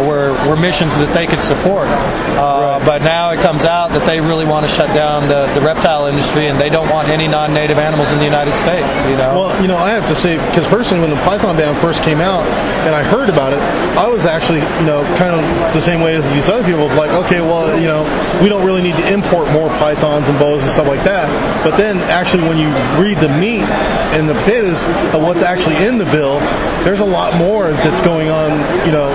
were, 0.07 0.31
were 0.47 0.55
missions 0.55 0.95
that 0.95 1.13
they 1.13 1.27
could 1.27 1.41
support. 1.41 1.87
Uh, 1.87 2.79
right. 2.79 2.85
But 2.85 3.01
now 3.01 3.31
it 3.31 3.41
comes 3.41 3.65
out 3.65 3.91
that 3.91 4.05
they 4.05 4.21
really 4.21 4.45
want 4.45 4.65
to 4.65 4.71
shut 4.71 4.87
down 4.95 5.27
the, 5.27 5.51
the 5.53 5.61
reptile 5.61 6.07
industry 6.07 6.47
and 6.47 6.59
they 6.59 6.69
don't 6.69 6.89
want 6.89 7.09
any 7.09 7.27
non-native 7.27 7.77
animals 7.77 8.11
in 8.13 8.19
the 8.19 8.25
United 8.25 8.55
States, 8.55 9.03
you 9.05 9.17
know. 9.17 9.35
Well, 9.35 9.61
you 9.61 9.67
know, 9.67 9.77
I 9.77 9.91
have 9.91 10.07
to 10.07 10.15
say, 10.15 10.37
because 10.49 10.65
personally, 10.67 11.01
when 11.01 11.11
the 11.11 11.21
Python 11.23 11.57
ban 11.57 11.75
first 11.81 12.03
came 12.03 12.19
out 12.19 12.47
and 12.87 12.95
I 12.95 13.03
heard 13.03 13.29
about 13.29 13.51
it, 13.53 13.59
I 13.97 14.07
was 14.07 14.25
actually, 14.25 14.59
you 14.59 14.87
know, 14.87 15.03
kind 15.17 15.35
of 15.35 15.43
the 15.73 15.81
same 15.81 16.01
way 16.01 16.15
as 16.15 16.23
these 16.33 16.47
other 16.47 16.63
people, 16.63 16.87
like, 16.95 17.11
okay, 17.25 17.41
well, 17.41 17.77
you 17.79 17.87
know, 17.87 18.03
we 18.41 18.49
don't 18.49 18.65
really 18.65 18.81
need 18.81 18.95
to 18.95 19.11
import 19.11 19.51
more 19.51 19.69
pythons 19.83 20.29
and 20.29 20.39
boas 20.39 20.63
and 20.63 20.71
stuff 20.71 20.87
like 20.87 21.03
that. 21.03 21.27
But 21.61 21.75
then 21.75 21.99
actually 22.07 22.47
when 22.47 22.57
you 22.57 22.71
read 22.95 23.19
the 23.19 23.27
meat 23.27 23.67
and 24.15 24.29
the 24.29 24.33
potatoes 24.33 24.85
of 25.13 25.21
what's 25.21 25.41
actually 25.41 25.75
in 25.83 25.97
the 25.97 26.05
bill, 26.05 26.39
there's 26.87 27.01
a 27.01 27.05
lot 27.05 27.35
more 27.35 27.71
that's 27.71 28.01
going 28.01 28.29
on, 28.29 28.51
you 28.87 28.93
know, 28.93 29.11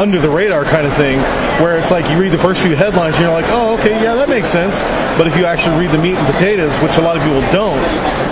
under 0.00 0.18
the 0.18 0.30
radar 0.30 0.64
kind 0.64 0.86
of 0.86 0.96
thing, 0.96 1.18
where 1.60 1.78
it's 1.78 1.90
like 1.90 2.08
you 2.08 2.18
read 2.18 2.32
the 2.32 2.38
first 2.38 2.62
few 2.62 2.74
headlines 2.74 3.14
and 3.16 3.22
you're 3.24 3.32
like, 3.32 3.44
oh, 3.48 3.76
okay, 3.78 3.92
yeah, 4.02 4.14
that 4.14 4.30
makes 4.30 4.48
sense. 4.48 4.80
But 5.20 5.26
if 5.26 5.36
you 5.36 5.44
actually 5.44 5.76
read 5.76 5.92
the 5.92 5.98
meat 5.98 6.16
and 6.16 6.26
potatoes, 6.26 6.78
which 6.80 6.96
a 6.96 7.02
lot 7.02 7.18
of 7.18 7.22
people 7.22 7.42
don't, 7.52 7.76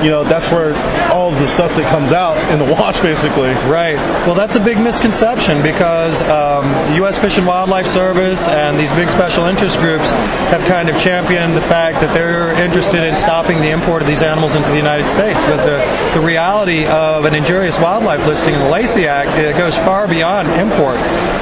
you 0.02 0.10
know, 0.10 0.24
that's 0.24 0.50
where 0.50 0.72
all 1.12 1.30
the 1.30 1.46
stuff 1.46 1.74
that 1.76 1.84
comes 1.90 2.10
out 2.10 2.38
in 2.50 2.58
the 2.58 2.64
wash, 2.72 3.00
basically. 3.02 3.52
Right. 3.68 3.96
Well, 4.24 4.34
that's 4.34 4.56
a 4.56 4.64
big 4.64 4.78
misconception 4.78 5.62
because 5.62 6.22
um, 6.22 6.72
the 6.88 6.96
U.S. 7.04 7.18
Fish 7.18 7.36
and 7.36 7.46
Wildlife 7.46 7.86
Service 7.86 8.48
and 8.48 8.78
these 8.78 8.92
big 8.92 9.10
special 9.10 9.44
interest 9.44 9.78
groups 9.78 10.10
have 10.48 10.66
kind 10.66 10.88
of 10.88 10.98
championed 10.98 11.54
the 11.54 11.66
fact 11.68 12.00
that 12.00 12.14
they're 12.14 12.50
interested 12.64 13.04
in 13.04 13.14
stopping 13.14 13.60
the 13.60 13.70
import 13.70 14.00
of 14.00 14.08
these 14.08 14.22
animals 14.22 14.54
into 14.54 14.70
the 14.70 14.76
United 14.76 15.06
States. 15.06 15.44
But 15.44 15.66
the, 15.66 15.84
the 16.18 16.24
reality 16.24 16.86
of 16.86 17.26
an 17.26 17.34
injurious 17.34 17.78
wildlife 17.78 18.26
listing 18.26 18.54
in 18.54 18.60
the 18.60 18.70
Lacey 18.70 19.06
Act 19.06 19.36
it 19.36 19.56
goes 19.56 19.76
far 19.76 20.08
beyond 20.08 20.48
import. 20.48 20.98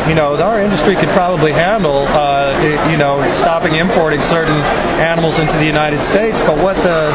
You 0.09 0.16
know, 0.17 0.35
our 0.37 0.61
industry 0.61 0.97
could 0.97 1.11
probably 1.11 1.53
handle, 1.53 2.07
uh, 2.09 2.89
you 2.91 2.97
know, 2.97 3.23
stopping 3.33 3.75
importing 3.75 4.21
certain 4.21 4.57
animals 4.99 5.39
into 5.39 5.57
the 5.59 5.67
United 5.67 6.03
States. 6.03 6.41
But 6.41 6.57
what 6.59 6.77
the 6.77 7.13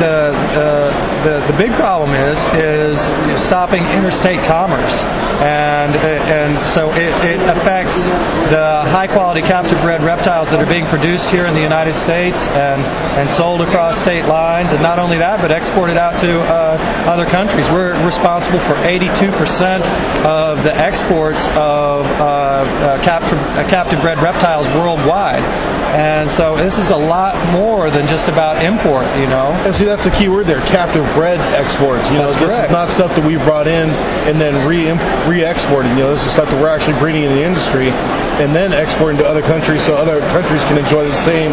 the 0.00 0.34
uh, 0.34 1.24
the, 1.24 1.52
the 1.52 1.56
big 1.58 1.72
problem 1.74 2.10
is 2.10 2.38
is 2.54 2.98
stopping 3.40 3.84
interstate 3.96 4.42
commerce, 4.44 5.04
and 5.40 5.94
and 5.96 6.66
so 6.66 6.90
it, 6.92 7.12
it 7.24 7.40
affects 7.48 8.06
the 8.50 8.82
high 8.88 9.06
quality 9.06 9.42
captive 9.42 9.80
bred 9.80 10.02
reptiles 10.02 10.50
that 10.50 10.60
are 10.60 10.66
being 10.66 10.86
produced 10.86 11.30
here 11.30 11.46
in 11.46 11.54
the 11.54 11.62
United 11.62 11.94
States 11.94 12.46
and 12.48 12.82
and 13.18 13.28
sold 13.30 13.60
across 13.60 13.98
state 13.98 14.26
lines, 14.26 14.72
and 14.72 14.82
not 14.82 14.98
only 14.98 15.18
that, 15.18 15.40
but 15.40 15.52
exported 15.52 15.96
out 15.96 16.18
to 16.20 16.40
uh, 16.42 16.76
other 17.06 17.26
countries. 17.26 17.70
We're 17.70 17.94
responsible 18.04 18.58
for 18.58 18.76
82 18.76 19.30
percent 19.32 19.86
of 20.24 20.64
the 20.64 20.74
exports 20.74 21.46
of 21.48 22.06
uh, 22.18 22.29
uh 22.29 22.29
captive, 23.02 23.38
uh, 23.38 23.68
captive 23.68 24.00
bred 24.00 24.18
reptiles 24.18 24.66
worldwide. 24.68 25.42
And 25.90 26.30
so 26.30 26.56
this 26.56 26.78
is 26.78 26.90
a 26.90 26.96
lot 26.96 27.34
more 27.52 27.90
than 27.90 28.06
just 28.06 28.28
about 28.28 28.62
import, 28.64 29.04
you 29.18 29.26
know. 29.26 29.50
And 29.66 29.74
see, 29.74 29.84
that's 29.84 30.04
the 30.04 30.10
key 30.10 30.28
word 30.28 30.46
there: 30.46 30.60
captive 30.60 31.04
bred 31.14 31.40
exports. 31.54 32.08
You 32.10 32.18
that's 32.18 32.36
know, 32.36 32.40
this 32.46 32.50
correct. 32.50 32.70
is 32.70 32.70
not 32.70 32.90
stuff 32.90 33.14
that 33.16 33.26
we 33.26 33.36
brought 33.36 33.66
in 33.66 33.90
and 34.28 34.40
then 34.40 34.66
re 34.68 34.90
re-exporting. 35.28 35.90
You 35.92 36.04
know, 36.04 36.10
this 36.12 36.24
is 36.24 36.32
stuff 36.32 36.48
that 36.48 36.60
we're 36.62 36.68
actually 36.68 36.98
breeding 36.98 37.24
in 37.24 37.32
the 37.32 37.42
industry 37.42 37.90
and 38.40 38.54
then 38.54 38.72
exporting 38.72 39.18
to 39.18 39.26
other 39.26 39.42
countries, 39.42 39.84
so 39.84 39.94
other 39.94 40.20
countries 40.32 40.62
can 40.64 40.78
enjoy 40.78 41.04
the 41.04 41.16
same, 41.16 41.52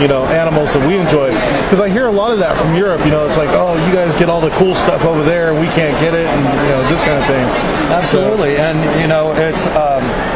you 0.00 0.08
know, 0.08 0.24
animals 0.26 0.74
that 0.74 0.86
we 0.86 0.98
enjoy. 0.98 1.32
Because 1.64 1.80
I 1.80 1.88
hear 1.88 2.06
a 2.06 2.12
lot 2.12 2.32
of 2.32 2.38
that 2.40 2.56
from 2.56 2.74
Europe. 2.76 3.00
You 3.04 3.10
know, 3.10 3.26
it's 3.26 3.36
like, 3.36 3.50
oh, 3.50 3.74
you 3.86 3.92
guys 3.94 4.14
get 4.16 4.28
all 4.28 4.40
the 4.40 4.50
cool 4.50 4.74
stuff 4.74 5.02
over 5.02 5.22
there, 5.22 5.50
and 5.50 5.58
we 5.58 5.66
can't 5.66 5.98
get 5.98 6.14
it, 6.14 6.26
and 6.26 6.44
you 6.62 6.70
know, 6.76 6.88
this 6.90 7.02
kind 7.02 7.18
of 7.18 7.26
thing. 7.26 7.44
Absolutely, 7.90 8.56
so, 8.56 8.62
and 8.62 9.00
you 9.00 9.08
know, 9.08 9.32
it's. 9.32 9.66
Um, 9.68 10.35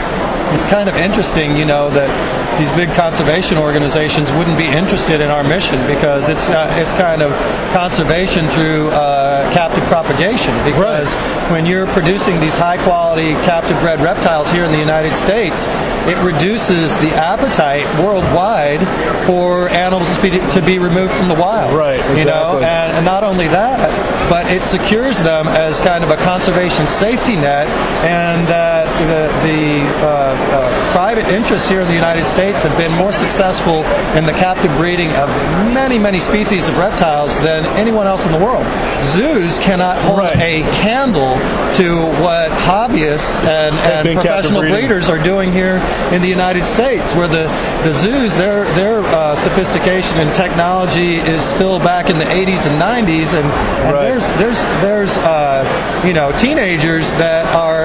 it's 0.52 0.66
kind 0.66 0.88
of 0.88 0.96
interesting, 0.96 1.56
you 1.56 1.64
know, 1.64 1.90
that 1.90 2.10
these 2.58 2.70
big 2.72 2.92
conservation 2.94 3.56
organizations 3.58 4.32
wouldn't 4.32 4.58
be 4.58 4.66
interested 4.66 5.20
in 5.20 5.30
our 5.30 5.44
mission 5.44 5.80
because 5.86 6.28
it's 6.28 6.48
uh, 6.48 6.68
it's 6.76 6.92
kind 6.92 7.22
of 7.22 7.32
conservation 7.72 8.48
through 8.48 8.88
uh, 8.90 9.50
captive 9.52 9.84
propagation. 9.84 10.52
Because 10.64 11.14
right. 11.14 11.50
when 11.50 11.66
you're 11.66 11.86
producing 11.88 12.40
these 12.40 12.56
high 12.56 12.82
quality 12.82 13.32
captive 13.46 13.78
bred 13.80 14.00
reptiles 14.00 14.50
here 14.50 14.64
in 14.64 14.72
the 14.72 14.78
United 14.78 15.14
States, 15.14 15.66
it 16.06 16.18
reduces 16.24 16.96
the 16.98 17.14
appetite 17.14 17.86
worldwide 18.02 18.80
for 19.26 19.68
animals 19.68 20.14
to 20.16 20.22
be, 20.22 20.30
to 20.50 20.62
be 20.64 20.78
removed 20.78 21.14
from 21.14 21.28
the 21.28 21.34
wild. 21.34 21.76
Right. 21.76 22.00
Exactly. 22.00 22.20
You 22.20 22.24
know, 22.26 22.58
and, 22.58 22.96
and 22.96 23.04
not 23.04 23.24
only 23.24 23.48
that, 23.48 23.88
but 24.28 24.50
it 24.50 24.62
secures 24.62 25.18
them 25.18 25.46
as 25.48 25.80
kind 25.80 26.04
of 26.04 26.10
a 26.10 26.16
conservation 26.16 26.86
safety 26.86 27.36
net, 27.36 27.68
and 28.04 28.46
that 28.48 28.79
the 29.06 29.28
the 29.42 29.82
uh, 30.00 30.06
uh, 30.06 30.92
private 30.92 31.26
interests 31.28 31.68
here 31.68 31.80
in 31.80 31.88
the 31.88 31.94
United 31.94 32.24
States 32.24 32.62
have 32.62 32.76
been 32.76 32.92
more 32.92 33.12
successful 33.12 33.84
in 34.16 34.26
the 34.26 34.32
captive 34.32 34.70
breeding 34.76 35.10
of 35.12 35.28
many, 35.72 35.98
many 35.98 36.18
species 36.18 36.68
of 36.68 36.76
reptiles 36.78 37.38
than 37.40 37.64
anyone 37.78 38.06
else 38.06 38.26
in 38.26 38.32
the 38.32 38.38
world. 38.38 38.64
Zoos 39.04 39.58
cannot 39.58 39.98
hold 40.02 40.18
right. 40.18 40.36
a 40.36 40.62
candle 40.82 41.34
to 41.76 41.96
what 42.20 42.50
hobbyists 42.52 43.40
and, 43.44 43.74
and 43.76 44.14
professional 44.16 44.62
breeders 44.62 45.08
are 45.08 45.22
doing 45.22 45.52
here 45.52 45.76
in 46.12 46.22
the 46.22 46.28
United 46.28 46.64
States, 46.64 47.14
where 47.14 47.28
the, 47.28 47.46
the 47.84 47.92
zoos, 47.92 48.34
their, 48.34 48.64
their 48.74 49.00
uh, 49.00 49.34
sophistication 49.36 50.20
and 50.20 50.34
technology 50.34 51.14
is 51.14 51.42
still 51.42 51.78
back 51.78 52.10
in 52.10 52.18
the 52.18 52.24
80s 52.24 52.68
and 52.70 52.80
90s, 52.80 53.34
and, 53.34 53.46
and 53.46 53.94
right. 53.94 54.08
there's, 54.08 54.28
there's, 54.34 54.62
there's 54.82 55.16
uh, 55.18 56.02
you 56.04 56.12
know, 56.12 56.32
teenagers 56.36 57.10
that 57.14 57.46
are 57.54 57.79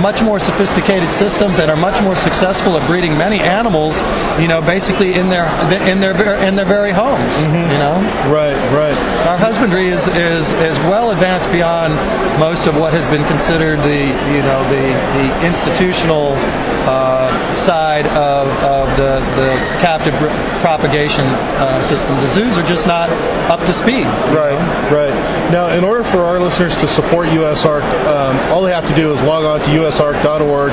much 0.00 0.22
more 0.22 0.38
sophisticated 0.38 1.10
systems 1.10 1.58
and 1.58 1.70
are 1.70 1.76
much 1.76 2.02
more 2.02 2.14
successful 2.14 2.76
at 2.76 2.86
breeding 2.88 3.16
many 3.16 3.40
animals, 3.40 4.00
you 4.40 4.48
know, 4.48 4.60
basically 4.60 5.14
in 5.14 5.28
their 5.28 5.46
in 5.88 6.00
their 6.00 6.14
in 6.42 6.56
their 6.56 6.64
very 6.66 6.92
homes. 6.92 7.32
Mm-hmm. 7.44 7.72
You 7.72 7.78
know, 7.78 7.96
right, 8.32 8.56
right. 8.72 8.96
Our 9.26 9.36
husbandry 9.36 9.88
is, 9.88 10.06
is 10.08 10.52
is 10.52 10.78
well 10.80 11.10
advanced 11.10 11.50
beyond 11.50 11.94
most 12.38 12.66
of 12.66 12.76
what 12.76 12.92
has 12.92 13.08
been 13.08 13.24
considered 13.26 13.80
the 13.80 14.06
you 14.34 14.42
know 14.42 14.62
the 14.68 14.84
the 15.16 15.46
institutional 15.46 16.32
uh, 16.86 17.54
side 17.56 18.06
of, 18.06 18.48
of 18.62 18.96
the 18.96 19.18
the 19.34 19.56
captive 19.80 20.14
propagation 20.60 21.24
uh, 21.24 21.82
system. 21.82 22.14
The 22.16 22.28
zoos 22.28 22.58
are 22.58 22.66
just 22.66 22.86
not 22.86 23.10
up 23.50 23.60
to 23.66 23.72
speed. 23.72 24.06
Right, 24.32 24.58
know? 24.58 24.96
right. 24.96 25.14
Now, 25.50 25.68
in 25.68 25.84
order 25.84 26.04
for 26.04 26.24
our 26.24 26.40
listeners 26.40 26.76
to 26.76 26.88
support 26.88 27.28
USARK, 27.28 27.82
um, 28.06 28.36
all 28.52 28.62
they 28.62 28.72
have 28.72 28.86
to 28.88 28.94
do 28.94 29.12
is 29.12 29.20
log 29.22 29.44
on 29.44 29.60
to 29.60 29.66
usark.org 29.86 30.72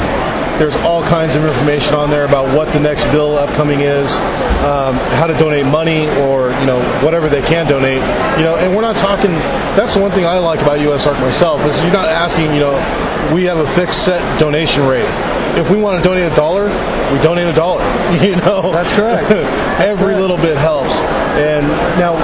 there's 0.60 0.75
all 0.86 1.01
kinds 1.01 1.36
of 1.36 1.43
information 1.43 1.96
on 1.96 2.12
there 2.12 2.25
about 2.25 2.55
what 2.55 2.72
the 2.74 2.79
next 2.79 3.05
bill 3.05 3.36
upcoming 3.38 3.82
is, 3.82 4.15
um, 4.62 4.96
how 5.17 5.25
to 5.25 5.34
donate 5.34 5.65
money, 5.65 6.08
or 6.22 6.51
you 6.60 6.67
know 6.67 6.79
whatever 7.03 7.27
they 7.27 7.41
can 7.41 7.65
donate. 7.65 8.01
You 8.38 8.43
know, 8.43 8.58
and 8.58 8.75
we're 8.75 8.84
not 8.84 8.96
talking. 8.98 9.32
That's 9.75 9.96
the 9.96 10.01
one 10.01 10.12
thing 10.12 10.25
I 10.25 10.38
like 10.38 10.62
about 10.62 10.77
USARK 10.77 11.20
myself 11.20 11.60
is 11.65 11.82
you're 11.82 11.91
not 11.91 12.08
asking. 12.08 12.53
You 12.53 12.60
know, 12.60 13.34
we 13.34 13.46
have 13.46 13.58
a 13.58 13.67
fixed 13.74 14.05
set 14.05 14.22
donation 14.39 14.86
rate 14.86 15.10
if 15.55 15.70
we 15.70 15.77
want 15.77 16.01
to 16.01 16.08
donate 16.08 16.32
a 16.32 16.36
dollar, 16.36 16.65
we 17.13 17.22
donate 17.22 17.48
a 17.48 17.53
dollar. 17.53 17.84
You 18.24 18.36
know, 18.38 18.72
That's 18.72 18.93
correct. 18.93 19.27
That's 19.29 19.82
every 19.82 20.13
correct. 20.13 20.22
little 20.22 20.38
bit 20.38 20.55
helps. 20.58 20.93
And 21.36 21.67
now, 22.00 22.15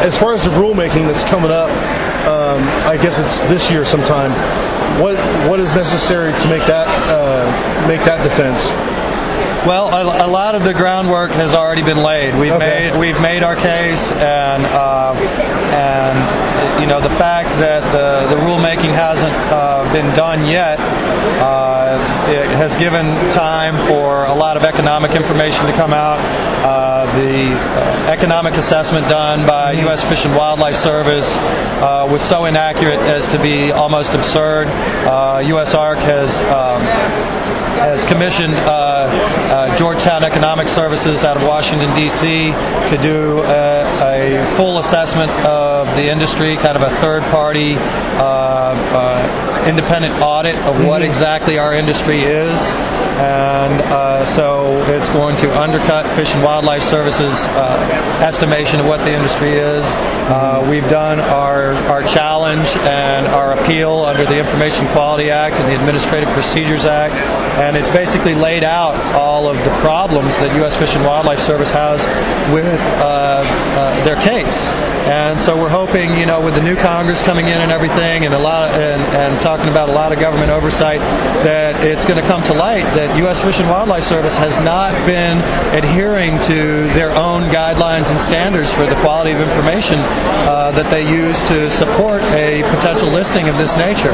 as 0.00 0.16
far 0.18 0.32
as 0.32 0.44
the 0.44 0.50
rulemaking 0.50 1.06
that's 1.06 1.24
coming 1.24 1.50
up, 1.50 1.68
um, 2.46 2.62
I 2.86 2.96
guess 2.96 3.18
it's 3.18 3.40
this 3.42 3.70
year 3.70 3.84
sometime. 3.84 4.30
What 5.02 5.16
what 5.48 5.60
is 5.60 5.74
necessary 5.74 6.32
to 6.32 6.48
make 6.48 6.66
that 6.66 6.88
uh, 7.10 7.86
make 7.88 8.00
that 8.04 8.22
defense? 8.22 8.70
Well, 9.66 9.88
a, 9.88 10.26
a 10.26 10.30
lot 10.30 10.54
of 10.54 10.62
the 10.62 10.72
groundwork 10.72 11.32
has 11.32 11.52
already 11.54 11.82
been 11.82 11.96
laid. 12.02 12.38
We've 12.38 12.52
Okay. 12.52 12.90
made 12.90 12.98
we've 13.00 13.20
made 13.20 13.42
our 13.42 13.56
case, 13.56 14.12
and 14.12 14.64
uh, 14.64 15.12
and 15.74 16.80
you 16.80 16.86
know 16.86 17.00
the 17.00 17.10
fact 17.18 17.48
that 17.58 17.82
the 17.92 18.34
the 18.34 18.40
rulemaking 18.42 18.94
hasn't 18.94 19.34
uh, 19.50 19.82
been 19.92 20.14
done 20.14 20.46
yet. 20.46 20.78
Uh, 21.42 21.98
it 22.30 22.48
has 22.56 22.76
given 22.76 23.06
time 23.32 23.74
for 23.88 24.26
a 24.26 24.34
lot 24.34 24.56
of 24.56 24.62
economic 24.62 25.12
information 25.12 25.66
to 25.66 25.72
come 25.72 25.92
out. 25.92 26.18
Uh, 27.16 27.20
the 27.20 27.52
uh, 27.52 28.10
economic 28.10 28.54
assessment 28.54 29.08
done 29.08 29.46
by 29.46 29.72
U.S. 29.72 30.04
Fish 30.04 30.26
and 30.26 30.36
Wildlife 30.36 30.76
Service 30.76 31.34
uh, 31.36 32.06
was 32.10 32.20
so 32.20 32.44
inaccurate 32.44 33.00
as 33.00 33.28
to 33.28 33.40
be 33.40 33.72
almost 33.72 34.12
absurd. 34.12 34.68
Uh, 34.68 35.40
USARK 35.42 35.98
has 35.98 36.42
um, 36.42 36.82
has 37.78 38.04
commissioned 38.04 38.54
uh, 38.54 38.60
uh, 38.68 39.78
Georgetown 39.78 40.24
Economic 40.24 40.68
Services 40.68 41.24
out 41.24 41.36
of 41.36 41.42
Washington, 41.44 41.94
D.C. 41.94 42.52
to 42.88 42.98
do 43.00 43.42
a, 43.42 44.42
a 44.42 44.56
full 44.56 44.78
assessment 44.78 45.30
of 45.44 45.86
the 45.96 46.10
industry, 46.10 46.56
kind 46.56 46.76
of 46.76 46.82
a 46.82 46.94
third 47.00 47.22
party 47.24 47.76
uh, 47.76 48.20
uh, 48.20 49.64
independent 49.66 50.20
audit 50.20 50.56
of 50.60 50.84
what 50.86 51.02
exactly 51.02 51.58
our 51.58 51.74
industry 51.74 52.22
is. 52.22 53.05
And 53.16 53.80
uh, 53.80 54.26
so 54.26 54.76
it's 54.92 55.08
going 55.08 55.36
to 55.38 55.58
undercut 55.58 56.04
Fish 56.16 56.34
and 56.34 56.44
Wildlife 56.44 56.82
Services 56.82 57.32
uh, 57.46 58.20
estimation 58.22 58.78
of 58.78 58.86
what 58.86 59.00
the 59.00 59.12
industry 59.14 59.52
is. 59.52 59.84
Uh, 60.28 60.66
we've 60.68 60.88
done 60.90 61.18
our, 61.20 61.72
our 61.88 62.02
challenge 62.02 62.35
and 62.54 63.26
our 63.26 63.58
appeal 63.58 64.04
under 64.04 64.24
the 64.24 64.38
Information 64.38 64.86
Quality 64.88 65.30
Act 65.30 65.56
and 65.56 65.70
the 65.70 65.74
Administrative 65.74 66.28
Procedures 66.30 66.84
Act, 66.84 67.14
and 67.58 67.76
it's 67.76 67.90
basically 67.90 68.34
laid 68.34 68.62
out 68.62 68.94
all 69.14 69.48
of 69.48 69.56
the 69.64 69.70
problems 69.80 70.38
that 70.38 70.54
U.S. 70.56 70.76
Fish 70.76 70.94
and 70.94 71.04
Wildlife 71.04 71.40
Service 71.40 71.70
has 71.70 72.06
with 72.52 72.80
uh, 73.00 73.42
uh, 73.42 74.04
their 74.04 74.16
case. 74.16 74.70
And 75.06 75.38
so 75.38 75.56
we're 75.56 75.68
hoping, 75.70 76.16
you 76.18 76.26
know, 76.26 76.42
with 76.42 76.54
the 76.54 76.62
new 76.62 76.74
Congress 76.74 77.22
coming 77.22 77.46
in 77.46 77.60
and 77.62 77.70
everything, 77.70 78.24
and 78.24 78.34
a 78.34 78.38
lot 78.38 78.70
of, 78.70 78.80
and, 78.80 79.02
and 79.14 79.40
talking 79.40 79.68
about 79.68 79.88
a 79.88 79.92
lot 79.92 80.12
of 80.12 80.18
government 80.18 80.50
oversight, 80.50 80.98
that 81.46 81.82
it's 81.84 82.04
going 82.06 82.20
to 82.20 82.26
come 82.26 82.42
to 82.44 82.54
light 82.54 82.82
that 82.98 83.16
U.S. 83.18 83.40
Fish 83.40 83.60
and 83.60 83.70
Wildlife 83.70 84.02
Service 84.02 84.36
has 84.36 84.60
not 84.62 84.94
been 85.06 85.38
adhering 85.78 86.38
to 86.50 86.90
their 86.94 87.10
own 87.10 87.42
guidelines 87.50 88.10
and 88.10 88.18
standards 88.18 88.72
for 88.72 88.84
the 88.86 88.96
quality 88.96 89.30
of 89.30 89.40
information 89.40 90.00
uh, 90.02 90.72
that 90.74 90.90
they 90.90 91.08
use 91.08 91.38
to 91.48 91.70
support 91.70 92.22
a 92.36 92.62
potential 92.74 93.08
listing 93.08 93.48
of 93.48 93.56
this 93.58 93.76
nature. 93.76 94.12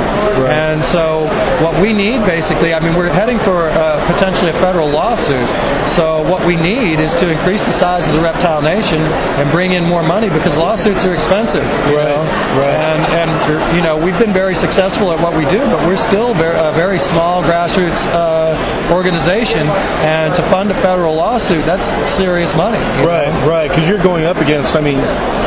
And 0.49 0.83
so, 0.83 1.27
what 1.63 1.81
we 1.81 1.93
need 1.93 2.25
basically, 2.25 2.73
I 2.75 2.81
mean, 2.81 2.95
we're 2.95 3.11
heading 3.13 3.39
for 3.41 3.69
uh, 3.69 4.01
potentially 4.11 4.51
a 4.51 4.55
federal 4.55 4.89
lawsuit. 4.89 5.47
So, 5.89 6.23
what 6.31 6.47
we 6.47 6.57
need 6.57 7.01
is 7.01 7.15
to 7.17 7.31
increase 7.31 7.67
the 7.67 7.73
size 7.73 8.07
of 8.09 8.15
the 8.15 8.21
reptile 8.21 8.63
nation 8.63 9.01
and 9.01 9.51
bring 9.51 9.73
in 9.73 9.85
more 9.85 10.03
money 10.03 10.29
because 10.31 10.57
lawsuits 10.57 11.05
are 11.05 11.15
expensive. 11.15 11.65
You 11.65 11.97
Right, 11.99 12.17
know? 12.17 12.23
right. 12.59 12.79
And, 12.79 13.31
and, 13.31 13.77
you 13.77 13.83
know, 13.83 13.99
we've 13.99 14.19
been 14.19 14.33
very 14.33 14.55
successful 14.55 15.13
at 15.13 15.21
what 15.21 15.37
we 15.37 15.45
do, 15.47 15.59
but 15.67 15.87
we're 15.87 15.97
still 15.97 16.33
a 16.33 16.73
very 16.73 16.99
small 16.99 17.43
grassroots 17.43 18.07
uh, 18.13 18.93
organization. 18.93 19.67
And 20.07 20.35
to 20.37 20.43
fund 20.45 20.71
a 20.71 20.75
federal 20.75 21.15
lawsuit, 21.15 21.65
that's 21.67 21.87
serious 22.11 22.55
money. 22.57 22.79
Right, 23.05 23.29
know? 23.29 23.49
right. 23.49 23.69
Because 23.69 23.89
you're 23.89 24.03
going 24.03 24.25
up 24.25 24.37
against, 24.39 24.77
I 24.77 24.81
mean, 24.81 24.99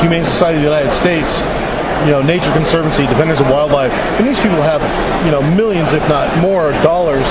Humane 0.01 0.23
Society 0.25 0.57
of 0.57 0.63
the 0.63 0.69
United 0.69 0.93
States, 0.93 1.41
you 2.03 2.11
know, 2.11 2.21
Nature 2.21 2.51
Conservancy, 2.51 3.05
Defenders 3.07 3.39
of 3.39 3.47
Wildlife, 3.47 3.91
and 4.19 4.27
these 4.27 4.39
people 4.39 4.61
have, 4.61 4.81
you 5.25 5.31
know, 5.31 5.41
millions, 5.55 5.93
if 5.93 6.07
not 6.09 6.27
more, 6.39 6.71
dollars 6.83 7.25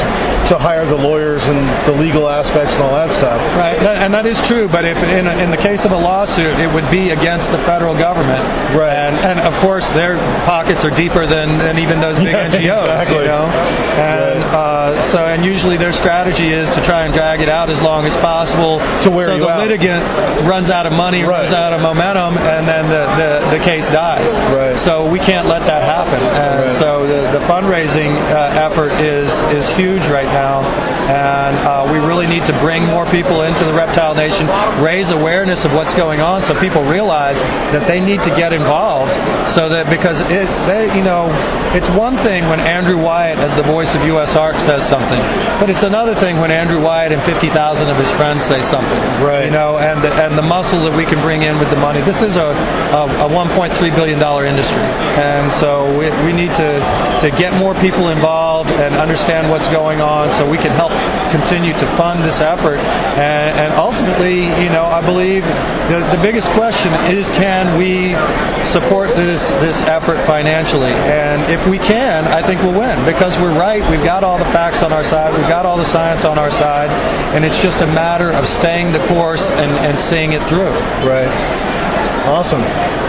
to 0.49 0.59
hire 0.59 0.85
the 0.87 0.97
lawyers 0.97 1.43
and 1.45 1.69
the 1.87 1.93
legal 1.93 2.29
aspects 2.29 2.75
and 2.75 2.83
all 2.83 2.93
that 2.95 3.11
stuff. 3.13 3.41
Right, 3.57 3.79
and 3.79 4.13
that 4.15 4.27
is 4.27 4.41
true. 4.47 4.69
But 4.69 4.85
if 4.85 4.99
in, 5.05 5.27
in 5.27 5.51
the 5.51 5.57
case 5.57 5.85
of 5.85 5.93
a 5.93 5.97
lawsuit, 5.99 6.59
it 6.61 6.73
would 6.73 6.91
be 6.91 7.11
against 7.11 7.51
the 7.51 7.59
federal 7.59 7.95
government, 7.97 8.43
Right. 8.75 8.95
And, 8.95 9.17
and 9.17 9.39
of 9.41 9.55
course, 9.61 9.93
their 9.93 10.17
pockets 10.45 10.85
are 10.85 10.91
deeper 10.91 11.27
than, 11.27 11.59
than 11.59 11.79
even 11.79 12.01
those 12.01 12.19
big 12.19 12.27
Yeah, 12.35 12.49
NGOs, 12.49 12.83
exactly. 12.85 13.17
you 13.19 13.25
know. 13.25 13.45
And 13.95 14.45
uh, 14.45 15.03
so, 15.03 15.19
and 15.27 15.45
usually 15.45 15.77
their 15.77 15.93
strategy 15.93 16.49
is 16.49 16.73
to 16.75 16.83
try 16.83 17.05
and 17.05 17.15
drag 17.15 17.41
it 17.41 17.49
out 17.49 17.71
as 17.71 17.81
long 17.83 18.05
as 18.07 18.17
possible, 18.17 18.79
To 19.05 19.11
wear 19.11 19.29
so 19.29 19.39
the 19.39 19.49
out. 19.49 19.61
litigant 19.61 20.03
runs 20.49 20.71
out 20.71 20.87
of 20.87 20.93
money, 20.93 21.23
Right. 21.23 21.41
runs 21.43 21.53
out 21.53 21.73
of 21.73 21.81
momentum, 21.83 22.37
and 22.39 22.67
then 22.67 22.89
the, 22.89 23.05
the, 23.51 23.59
the 23.59 23.65
case 23.65 23.89
dies. 23.91 24.39
Right. 24.53 24.77
So 24.77 25.09
we 25.11 25.19
can't 25.19 25.47
let 25.49 25.67
that 25.67 25.83
happen. 25.83 26.23
And 26.23 26.61
Right. 26.67 26.75
so 26.75 27.07
the, 27.07 27.39
the 27.39 27.45
fundraising 27.47 28.11
uh, 28.31 28.67
effort 28.71 28.93
is 29.01 29.33
is 29.55 29.69
huge 29.71 30.07
right 30.09 30.27
now, 30.35 30.67
and 31.07 31.55
uh, 31.63 31.87
we 31.87 31.99
really 32.03 32.27
need 32.27 32.45
to 32.47 32.59
bring 32.59 32.85
more 32.85 33.07
people 33.07 33.43
into 33.43 33.65
the 33.65 33.73
reptile 33.73 34.15
nation, 34.15 34.47
raise 34.83 35.11
awareness 35.11 35.65
of 35.65 35.73
what's 35.73 35.95
going 35.95 36.21
on, 36.21 36.43
so 36.43 36.59
people 36.59 36.83
realize 36.83 37.39
that 37.71 37.87
they 37.87 38.01
need 38.01 38.23
to 38.25 38.31
get 38.31 38.53
involved. 38.53 39.15
So 39.49 39.69
that 39.71 39.89
because 39.89 40.21
it, 40.23 40.51
they, 40.67 40.91
you 40.97 41.05
know, 41.05 41.31
it's 41.75 41.91
one 41.91 42.17
thing 42.19 42.49
when 42.49 42.59
Andrew 42.59 43.01
Wyatt, 43.01 43.39
as 43.39 43.55
the 43.55 43.63
voice 43.63 43.95
of 43.95 44.01
USARK, 44.03 44.59
says 44.59 44.83
something, 44.87 45.21
but 45.61 45.71
it's 45.71 45.85
another 45.85 46.15
thing 46.15 46.39
when 46.39 46.51
Andrew 46.51 46.83
Wyatt 46.83 47.13
and 47.13 47.23
50,000 47.23 47.89
of 47.89 47.97
his 47.97 48.11
friends 48.11 48.43
say 48.43 48.61
something. 48.63 48.99
Right. 49.23 49.47
You 49.47 49.51
know, 49.53 49.79
and 49.79 50.03
the, 50.03 50.13
and 50.15 50.37
the 50.37 50.43
muscle 50.43 50.81
that 50.81 50.97
we 50.97 51.05
can 51.05 51.21
bring 51.21 51.43
in 51.43 51.59
with 51.59 51.71
the 51.71 51.77
money. 51.77 52.01
This 52.03 52.23
is 52.23 52.37
a, 52.37 52.51
a, 52.91 53.27
a 53.27 53.29
1.3 53.31 53.95
billion 53.95 54.19
dollar 54.19 54.45
industry, 54.45 54.83
and 54.83 55.53
so 55.53 55.87
we, 55.99 56.11
we 56.27 56.33
need 56.33 56.53
to 56.55 56.81
to 57.21 57.31
get 57.31 57.55
more 57.59 57.75
people 57.75 58.09
involved 58.09 58.71
and 58.71 58.95
understand 58.95 59.51
what's 59.51 59.69
going 59.69 60.01
on, 60.01 60.24
so 60.33 60.49
we 60.49 60.59
can 60.59 60.73
help 60.73 60.93
continue 61.31 61.73
to 61.73 61.87
fund 61.97 62.25
this 62.25 62.41
effort. 62.41 62.79
And, 62.79 63.59
and 63.59 63.75
ultimately, 63.75 64.47
you 64.63 64.71
know, 64.71 64.85
I 64.85 65.05
believe 65.05 65.45
the 65.45 66.01
the 66.15 66.21
biggest 66.23 66.49
question 66.51 66.93
is 67.11 67.31
can 67.31 67.79
we 67.79 68.15
support 68.65 69.15
this 69.15 69.51
this 69.61 69.83
effort 69.83 70.25
financially? 70.27 70.93
And 70.93 71.51
if 71.53 71.67
we 71.67 71.79
can, 71.79 72.25
I 72.25 72.43
think 72.43 72.63
we'll 72.63 72.79
win 72.79 73.05
because 73.05 73.39
we're 73.39 73.57
right. 73.59 73.89
We've 73.91 74.05
got 74.05 74.25
all 74.25 74.39
the 74.39 74.45
facts 74.47 74.83
on 74.83 74.93
our 74.93 75.05
side. 75.05 75.33
We've 75.33 75.49
got 75.49 75.67
all 75.67 75.77
the 75.77 75.85
science 75.85 76.25
on 76.25 76.39
our 76.39 76.51
side, 76.51 76.91
and 77.35 77.45
it's 77.45 77.61
just 77.61 77.81
a 77.81 77.87
matter 77.87 78.31
of 78.31 78.47
staying 78.47 78.93
the 78.93 79.05
course 79.07 79.51
and, 79.51 79.73
and 79.73 79.99
seeing 79.99 80.33
it 80.33 80.43
through. 80.49 80.73
Right. 81.07 81.74
Awesome. 82.25 82.63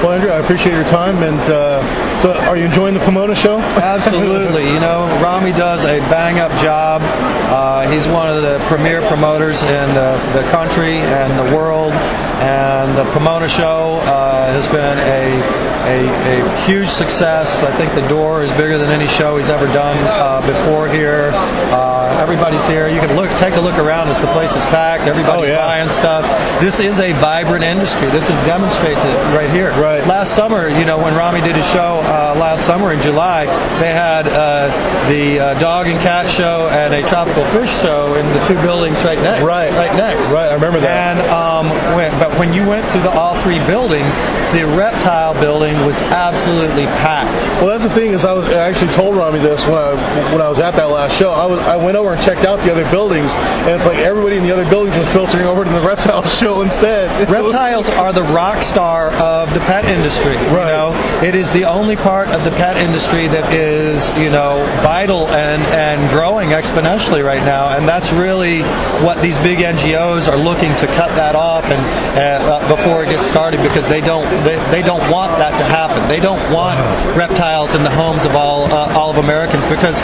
Well, 0.04 0.12
Andrew, 0.12 0.30
I 0.30 0.40
appreciate 0.40 0.74
your 0.74 0.84
time. 0.84 1.24
And 1.24 1.40
uh, 1.40 2.22
so, 2.22 2.34
are 2.34 2.58
you 2.58 2.66
enjoying 2.66 2.94
the 2.96 3.00
Pomona 3.00 3.34
show? 3.34 3.60
Absolutely. 3.60 4.68
You 4.68 4.80
know, 4.80 5.08
Rami 5.24 5.54
does 5.54 5.86
a 5.86 6.00
bang 6.12 6.40
up 6.40 6.52
job. 6.62 7.02
Uh, 7.02 7.90
he's 7.90 8.08
one 8.08 8.30
of 8.30 8.44
the 8.44 8.60
premier 8.68 9.02
promoters 9.08 9.64
in 9.64 9.94
the, 9.96 10.20
the 10.34 10.44
country 10.52 10.98
and 10.98 11.40
the 11.40 11.56
world. 11.56 11.94
And 11.94 12.98
the 12.98 13.06
Pomona 13.14 13.48
show 13.48 14.00
uh, 14.04 14.52
has 14.52 14.68
been 14.68 15.00
a, 15.00 15.40
a, 15.86 16.42
a 16.42 16.58
huge 16.66 16.88
success. 16.90 17.64
I 17.64 17.76
think 17.78 17.94
the 17.94 18.08
door 18.08 18.44
is 18.44 18.52
bigger 18.54 18.78
than 18.78 18.90
any 18.90 19.08
show 19.08 19.38
he's 19.38 19.50
ever 19.50 19.68
done 19.68 19.98
uh, 20.04 20.46
before 20.46 20.88
here. 20.90 21.32
Uh, 21.34 22.18
everybody's 22.22 22.66
here. 22.68 22.88
You 22.88 23.00
can 23.00 23.16
look, 23.16 23.30
take 23.38 23.56
a 23.56 23.62
look 23.62 23.78
around 23.78 24.08
as 24.10 24.20
the 24.22 24.28
place 24.28 24.56
is 24.56 24.66
packed. 24.68 25.04
Everybody's 25.08 25.36
Oh, 25.36 25.44
yeah. 25.44 25.58
buying 25.66 25.90
stuff. 25.90 26.24
This 26.62 26.80
is 26.80 27.00
a 27.00 27.12
vibrant 27.14 27.64
industry. 27.64 28.10
This 28.10 28.30
is 28.30 28.36
demonstrates 28.42 29.04
it 29.04 29.16
right 29.36 29.50
here. 29.50 29.72
Right. 29.72 30.06
Last 30.08 30.34
summer, 30.36 30.70
you 30.70 30.86
know, 30.86 30.98
when 30.98 31.14
Rami 31.16 31.42
did 31.42 31.56
his 31.56 31.66
show 31.68 32.00
uh, 32.04 32.36
last 32.38 32.66
summer 32.66 32.94
in 32.94 33.00
July, 33.02 33.46
they 33.80 33.92
had 33.92 34.28
uh, 34.28 34.68
the 35.10 35.40
uh, 35.40 35.60
dog 35.60 35.88
and 35.88 36.00
cat 36.00 36.30
show 36.30 36.70
and 36.72 36.94
a 36.94 37.06
tropical 37.08 37.44
fish 37.46 37.70
show 37.82 38.16
in 38.16 38.26
the 38.34 38.44
two 38.46 38.56
buildings 38.62 39.04
right 39.04 39.20
next. 39.20 39.44
Right. 39.44 39.72
Right 39.74 39.96
next. 39.96 40.32
Right, 40.32 40.50
I 40.50 40.54
remember 40.54 40.80
that. 40.80 41.18
And 41.18 41.20
um, 41.30 41.68
when, 41.96 42.12
but 42.20 42.38
when 42.40 42.54
you 42.54 42.66
went 42.68 42.90
to 42.92 43.00
the 43.00 43.10
all 43.12 43.40
three 43.42 43.60
buildings, 43.68 44.16
the 44.56 44.64
reptile 44.66 45.34
building 45.34 45.75
was 45.86 46.02
absolutely 46.04 46.86
packed. 46.86 47.46
Well, 47.62 47.68
that's 47.68 47.84
the 47.84 47.94
thing 47.96 48.12
is 48.12 48.24
I 48.26 48.34
was 48.34 48.46
I 48.48 48.70
actually 48.70 48.94
told 48.94 49.16
Rami 49.16 49.40
this 49.40 49.66
when 49.66 49.76
I 49.76 49.96
when 50.32 50.42
I 50.42 50.50
was 50.50 50.60
at 50.60 50.72
that 50.76 50.90
last 50.90 51.18
show. 51.18 51.32
I 51.32 51.46
was 51.46 51.60
I 51.62 51.76
went 51.76 51.98
over 51.98 52.14
and 52.14 52.22
checked 52.22 52.46
out 52.46 52.60
the 52.64 52.72
other 52.72 52.90
buildings, 52.92 53.32
and 53.34 53.70
it's 53.70 53.86
like 53.86 53.98
everybody 53.98 54.38
in 54.38 54.44
the 54.44 54.52
other 54.52 54.68
buildings 54.70 54.96
was 54.98 55.08
filtering 55.10 55.46
over 55.46 55.64
to 55.64 55.70
the 55.72 55.82
reptile 55.88 56.24
show 56.24 56.62
instead. 56.62 57.10
Reptiles 57.36 57.90
are 57.90 58.14
the 58.14 58.24
rock 58.24 58.62
star 58.64 59.12
of 59.14 59.54
the 59.54 59.60
pet 59.62 59.86
industry. 59.86 60.34
You 60.34 60.56
Right. 60.56 60.72
know, 60.72 60.94
it 61.26 61.36
is 61.36 61.52
the 61.52 61.66
only 61.66 61.96
part 61.96 62.30
of 62.30 62.44
the 62.44 62.52
pet 62.52 62.78
industry 62.78 63.28
that 63.28 63.52
is, 63.52 64.08
you 64.18 64.30
know, 64.30 64.64
vital 64.84 65.28
and 65.30 65.62
and 65.64 66.10
growing 66.12 66.26
growing 66.26 66.50
exponentially 66.50 67.24
right 67.24 67.44
now, 67.46 67.78
and 67.78 67.88
that's 67.88 68.12
really 68.12 68.62
what 69.06 69.22
these 69.22 69.38
big 69.40 69.60
NGOs 69.60 70.28
are 70.32 70.38
looking 70.38 70.76
to 70.78 70.88
cut 70.88 71.14
that 71.16 71.36
off 71.36 71.64
and 71.66 71.82
uh, 72.18 72.76
before 72.76 73.04
it 73.04 73.10
gets 73.10 73.26
started 73.28 73.62
because 73.62 73.88
they 73.88 74.02
don't 74.02 74.26
they, 74.44 74.58
they 74.72 74.82
don't 74.82 75.06
want 75.12 75.38
that 75.38 75.54
to 75.58 75.65
happen. 75.66 76.08
They 76.08 76.20
don't 76.20 76.42
want 76.54 76.80
reptiles 77.16 77.76
in 77.76 77.84
the 77.84 77.90
homes 77.90 78.26
of 78.26 78.36
all 78.36 78.66
uh, 78.66 78.94
all 78.94 79.12
of 79.12 79.18
Americans 79.18 79.66
because 79.68 80.00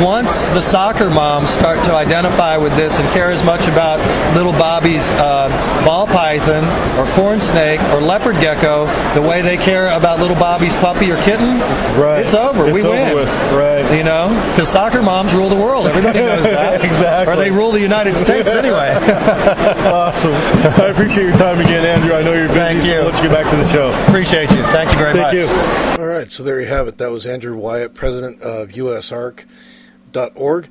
once 0.00 0.44
the 0.56 0.60
soccer 0.60 1.10
moms 1.10 1.50
start 1.50 1.84
to 1.84 1.94
identify 1.94 2.56
with 2.56 2.74
this 2.76 2.98
and 2.98 3.08
care 3.10 3.30
as 3.30 3.44
much 3.44 3.68
about 3.68 3.98
little 4.34 4.52
Bobby's 4.52 5.10
uh, 5.12 5.48
ball 5.84 6.06
python 6.06 6.64
or 6.98 7.10
corn 7.12 7.40
snake 7.40 7.80
or 7.92 8.00
leopard 8.00 8.40
gecko 8.40 8.86
the 9.14 9.22
way 9.22 9.42
they 9.42 9.56
care 9.56 9.88
about 9.90 10.18
little 10.18 10.36
Bobby's 10.36 10.74
puppy 10.76 11.10
or 11.10 11.16
kitten, 11.22 11.58
right. 12.00 12.24
it's 12.24 12.34
over. 12.34 12.66
It's 12.66 12.74
we 12.74 12.82
over 12.82 12.90
win. 12.90 13.14
with. 13.14 13.28
Right. 13.52 13.96
You 13.96 14.04
know, 14.04 14.28
because 14.50 14.68
soccer 14.68 15.02
moms 15.02 15.34
rule 15.34 15.48
the 15.48 15.56
world. 15.56 15.86
Everybody 15.86 16.20
knows 16.20 16.44
that. 16.44 16.82
Exactly. 16.92 17.32
Or 17.32 17.36
they 17.36 17.50
rule 17.50 17.70
the 17.70 17.80
United 17.80 18.18
States 18.18 18.48
anyway. 18.48 18.94
awesome. 19.86 20.32
I 20.32 20.88
appreciate 20.90 21.24
your 21.24 21.36
time 21.36 21.60
again, 21.60 21.86
Andrew. 21.86 22.14
I 22.14 22.22
know 22.22 22.32
you're 22.32 22.48
busy. 22.48 22.58
Thank 22.58 22.82
so 22.82 22.88
you. 22.88 22.94
I'll 22.94 23.04
let 23.06 23.22
you 23.22 23.28
get 23.28 23.32
back 23.32 23.50
to 23.50 23.56
the 23.56 23.68
show. 23.68 23.92
Appreciate 24.08 24.50
you. 24.50 24.62
Thank 24.64 24.92
you 24.92 24.98
very 25.02 25.14
Thank 25.14 25.48
much. 25.48 25.96
you. 25.96 26.02
All 26.02 26.08
right, 26.08 26.30
so 26.30 26.42
there 26.42 26.60
you 26.60 26.66
have 26.66 26.88
it. 26.88 26.98
That 26.98 27.10
was 27.10 27.26
Andrew 27.26 27.56
Wyatt, 27.56 27.94
president 27.94 28.40
of 28.40 28.68
USARK.org. 28.68 30.68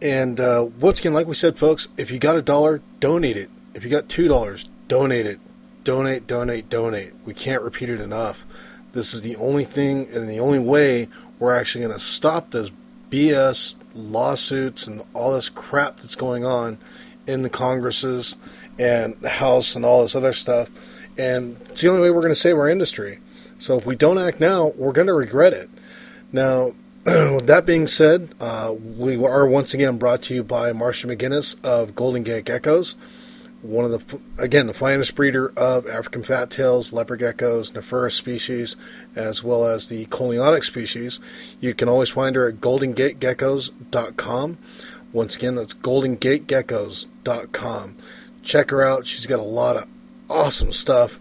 And 0.00 0.40
uh, 0.40 0.68
once 0.80 1.00
again, 1.00 1.14
like 1.14 1.26
we 1.26 1.34
said, 1.34 1.58
folks, 1.58 1.88
if 1.96 2.10
you 2.10 2.18
got 2.18 2.36
a 2.36 2.42
dollar, 2.42 2.82
donate 3.00 3.36
it. 3.36 3.50
If 3.74 3.84
you 3.84 3.90
got 3.90 4.08
two 4.08 4.28
dollars, 4.28 4.66
donate 4.88 5.26
it. 5.26 5.40
Donate, 5.84 6.26
donate, 6.26 6.68
donate. 6.68 7.12
We 7.24 7.34
can't 7.34 7.62
repeat 7.62 7.88
it 7.88 8.00
enough. 8.00 8.44
This 8.92 9.14
is 9.14 9.22
the 9.22 9.36
only 9.36 9.64
thing 9.64 10.08
and 10.12 10.28
the 10.28 10.38
only 10.38 10.58
way 10.58 11.08
we're 11.38 11.54
actually 11.54 11.84
going 11.84 11.94
to 11.94 12.00
stop 12.00 12.50
this 12.50 12.70
BS 13.10 13.74
lawsuits 13.94 14.86
and 14.86 15.02
all 15.12 15.32
this 15.32 15.48
crap 15.48 15.98
that's 15.98 16.14
going 16.14 16.44
on 16.44 16.78
in 17.26 17.42
the 17.42 17.50
Congresses 17.50 18.36
and 18.78 19.14
the 19.20 19.28
House 19.28 19.74
and 19.74 19.84
all 19.84 20.02
this 20.02 20.14
other 20.14 20.32
stuff. 20.32 20.70
And 21.18 21.56
it's 21.70 21.80
the 21.80 21.88
only 21.88 22.02
way 22.02 22.10
we're 22.10 22.20
going 22.20 22.32
to 22.32 22.36
save 22.36 22.56
our 22.56 22.68
industry. 22.68 23.18
So 23.62 23.78
if 23.78 23.86
we 23.86 23.94
don't 23.94 24.18
act 24.18 24.40
now, 24.40 24.72
we're 24.74 24.90
going 24.90 25.06
to 25.06 25.12
regret 25.12 25.52
it. 25.52 25.70
Now, 26.32 26.72
with 27.06 27.46
that 27.46 27.64
being 27.64 27.86
said, 27.86 28.34
uh, 28.40 28.74
we 28.74 29.24
are 29.24 29.46
once 29.46 29.72
again 29.72 29.98
brought 29.98 30.22
to 30.22 30.34
you 30.34 30.42
by 30.42 30.72
Marcia 30.72 31.06
McGinnis 31.06 31.64
of 31.64 31.94
Golden 31.94 32.24
Gate 32.24 32.44
Geckos, 32.44 32.96
one 33.60 33.84
of 33.84 33.92
the 33.92 34.00
again 34.36 34.66
the 34.66 34.74
finest 34.74 35.14
breeder 35.14 35.52
of 35.56 35.86
African 35.86 36.24
fat 36.24 36.50
tails, 36.50 36.92
leopard 36.92 37.20
geckos, 37.20 37.72
Nephurus 37.72 38.16
species, 38.16 38.74
as 39.14 39.44
well 39.44 39.64
as 39.64 39.88
the 39.88 40.06
Coleonyx 40.06 40.64
species. 40.64 41.20
You 41.60 41.72
can 41.72 41.88
always 41.88 42.10
find 42.10 42.34
her 42.34 42.48
at 42.48 42.56
goldengategeckos.com. 42.56 44.58
Once 45.12 45.36
again, 45.36 45.54
that's 45.54 45.74
goldengategeckos.com. 45.74 47.96
Check 48.42 48.70
her 48.70 48.82
out. 48.82 49.06
She's 49.06 49.26
got 49.26 49.38
a 49.38 49.42
lot 49.42 49.76
of 49.76 49.86
awesome 50.28 50.72
stuff. 50.72 51.20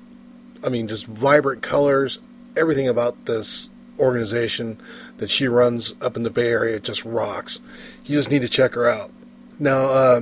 I 0.64 0.70
mean, 0.70 0.88
just 0.88 1.06
vibrant 1.06 1.62
colors, 1.62 2.18
everything 2.56 2.88
about 2.88 3.26
this 3.26 3.70
organization 4.00 4.80
that 5.18 5.30
she 5.30 5.48
runs 5.48 5.94
up 6.02 6.16
in 6.16 6.24
the 6.24 6.30
Bay 6.30 6.48
Area 6.48 6.80
just 6.80 7.06
rocks. 7.06 7.60
You 8.06 8.18
just 8.18 8.32
need 8.32 8.42
to 8.42 8.50
check 8.50 8.74
her 8.74 8.88
out. 8.88 9.12
Now, 9.60 9.84
uh, 9.86 10.22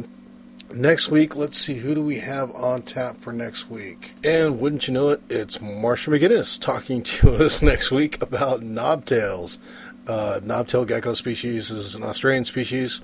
next 0.74 1.10
week, 1.10 1.36
let's 1.36 1.58
see 1.58 1.76
who 1.76 1.96
do 1.96 2.04
we 2.04 2.20
have 2.20 2.52
on 2.52 2.82
tap 2.82 3.22
for 3.22 3.32
next 3.32 3.70
week. 3.70 4.15
And 4.24 4.60
wouldn't 4.60 4.88
you 4.88 4.94
know 4.94 5.10
it, 5.10 5.22
it's 5.30 5.62
Marcia 5.62 6.12
McGinnis 6.12 6.60
talking 6.60 7.04
to 7.04 7.44
us 7.44 7.62
next 7.62 7.92
week 7.92 8.22
about 8.22 8.62
knobtails. 8.62 9.60
Uh, 10.08 10.39
knobtail 10.44 10.88
gecko 10.88 11.13
species 11.13 11.72
is 11.72 11.96
an 11.96 12.04
Australian 12.04 12.46
species. 12.46 13.02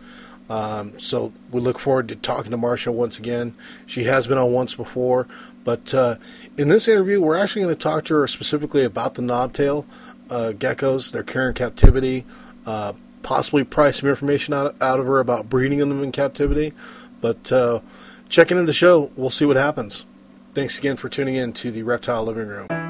Um, 0.50 0.98
so 1.00 1.34
we 1.52 1.60
look 1.60 1.80
forward 1.80 2.10
to 2.10 2.16
talking 2.16 2.52
to 2.52 2.58
Marcia 2.58 2.92
once 2.92 3.18
again. 3.18 3.56
She 3.86 4.04
has 4.04 4.28
been 4.28 4.38
on 4.38 4.52
once 4.52 4.76
before, 4.76 5.28
but 5.66 5.94
uh, 5.94 6.16
in 6.58 6.70
this 6.70 6.88
interview, 6.88 7.20
we're 7.20 7.36
actually 7.36 7.64
going 7.64 7.76
to 7.76 7.82
talk 7.82 8.06
to 8.06 8.14
her 8.14 8.28
specifically 8.28 8.86
about 8.86 9.16
the 9.16 9.22
knobtail 9.22 9.86
uh, 10.30 10.54
geckos, 10.56 11.12
their 11.12 11.24
care 11.24 11.50
in 11.50 11.54
captivity, 11.56 12.24
uh, 12.66 12.94
possibly 13.24 13.64
pry 13.64 13.92
some 13.92 14.08
information 14.08 14.54
out, 14.54 14.76
out 14.80 15.00
of 15.00 15.08
her 15.08 15.20
about 15.20 15.50
breeding 15.50 15.80
them 15.80 16.04
in 16.04 16.12
captivity. 16.12 16.72
But 17.20 17.52
uh, 17.52 17.82
into 18.30 18.66
the 18.66 18.74
show, 18.74 19.12
we'll 19.16 19.30
see 19.30 19.46
what 19.46 19.58
happens. 19.58 20.06
Thanks 20.54 20.78
again 20.80 20.96
for 20.96 21.10
tuning 21.10 21.36
in 21.36 21.52
to 21.54 21.72
the 21.72 21.84
Reptile 21.84 22.24
Living 22.24 22.48
Room. 22.48 22.85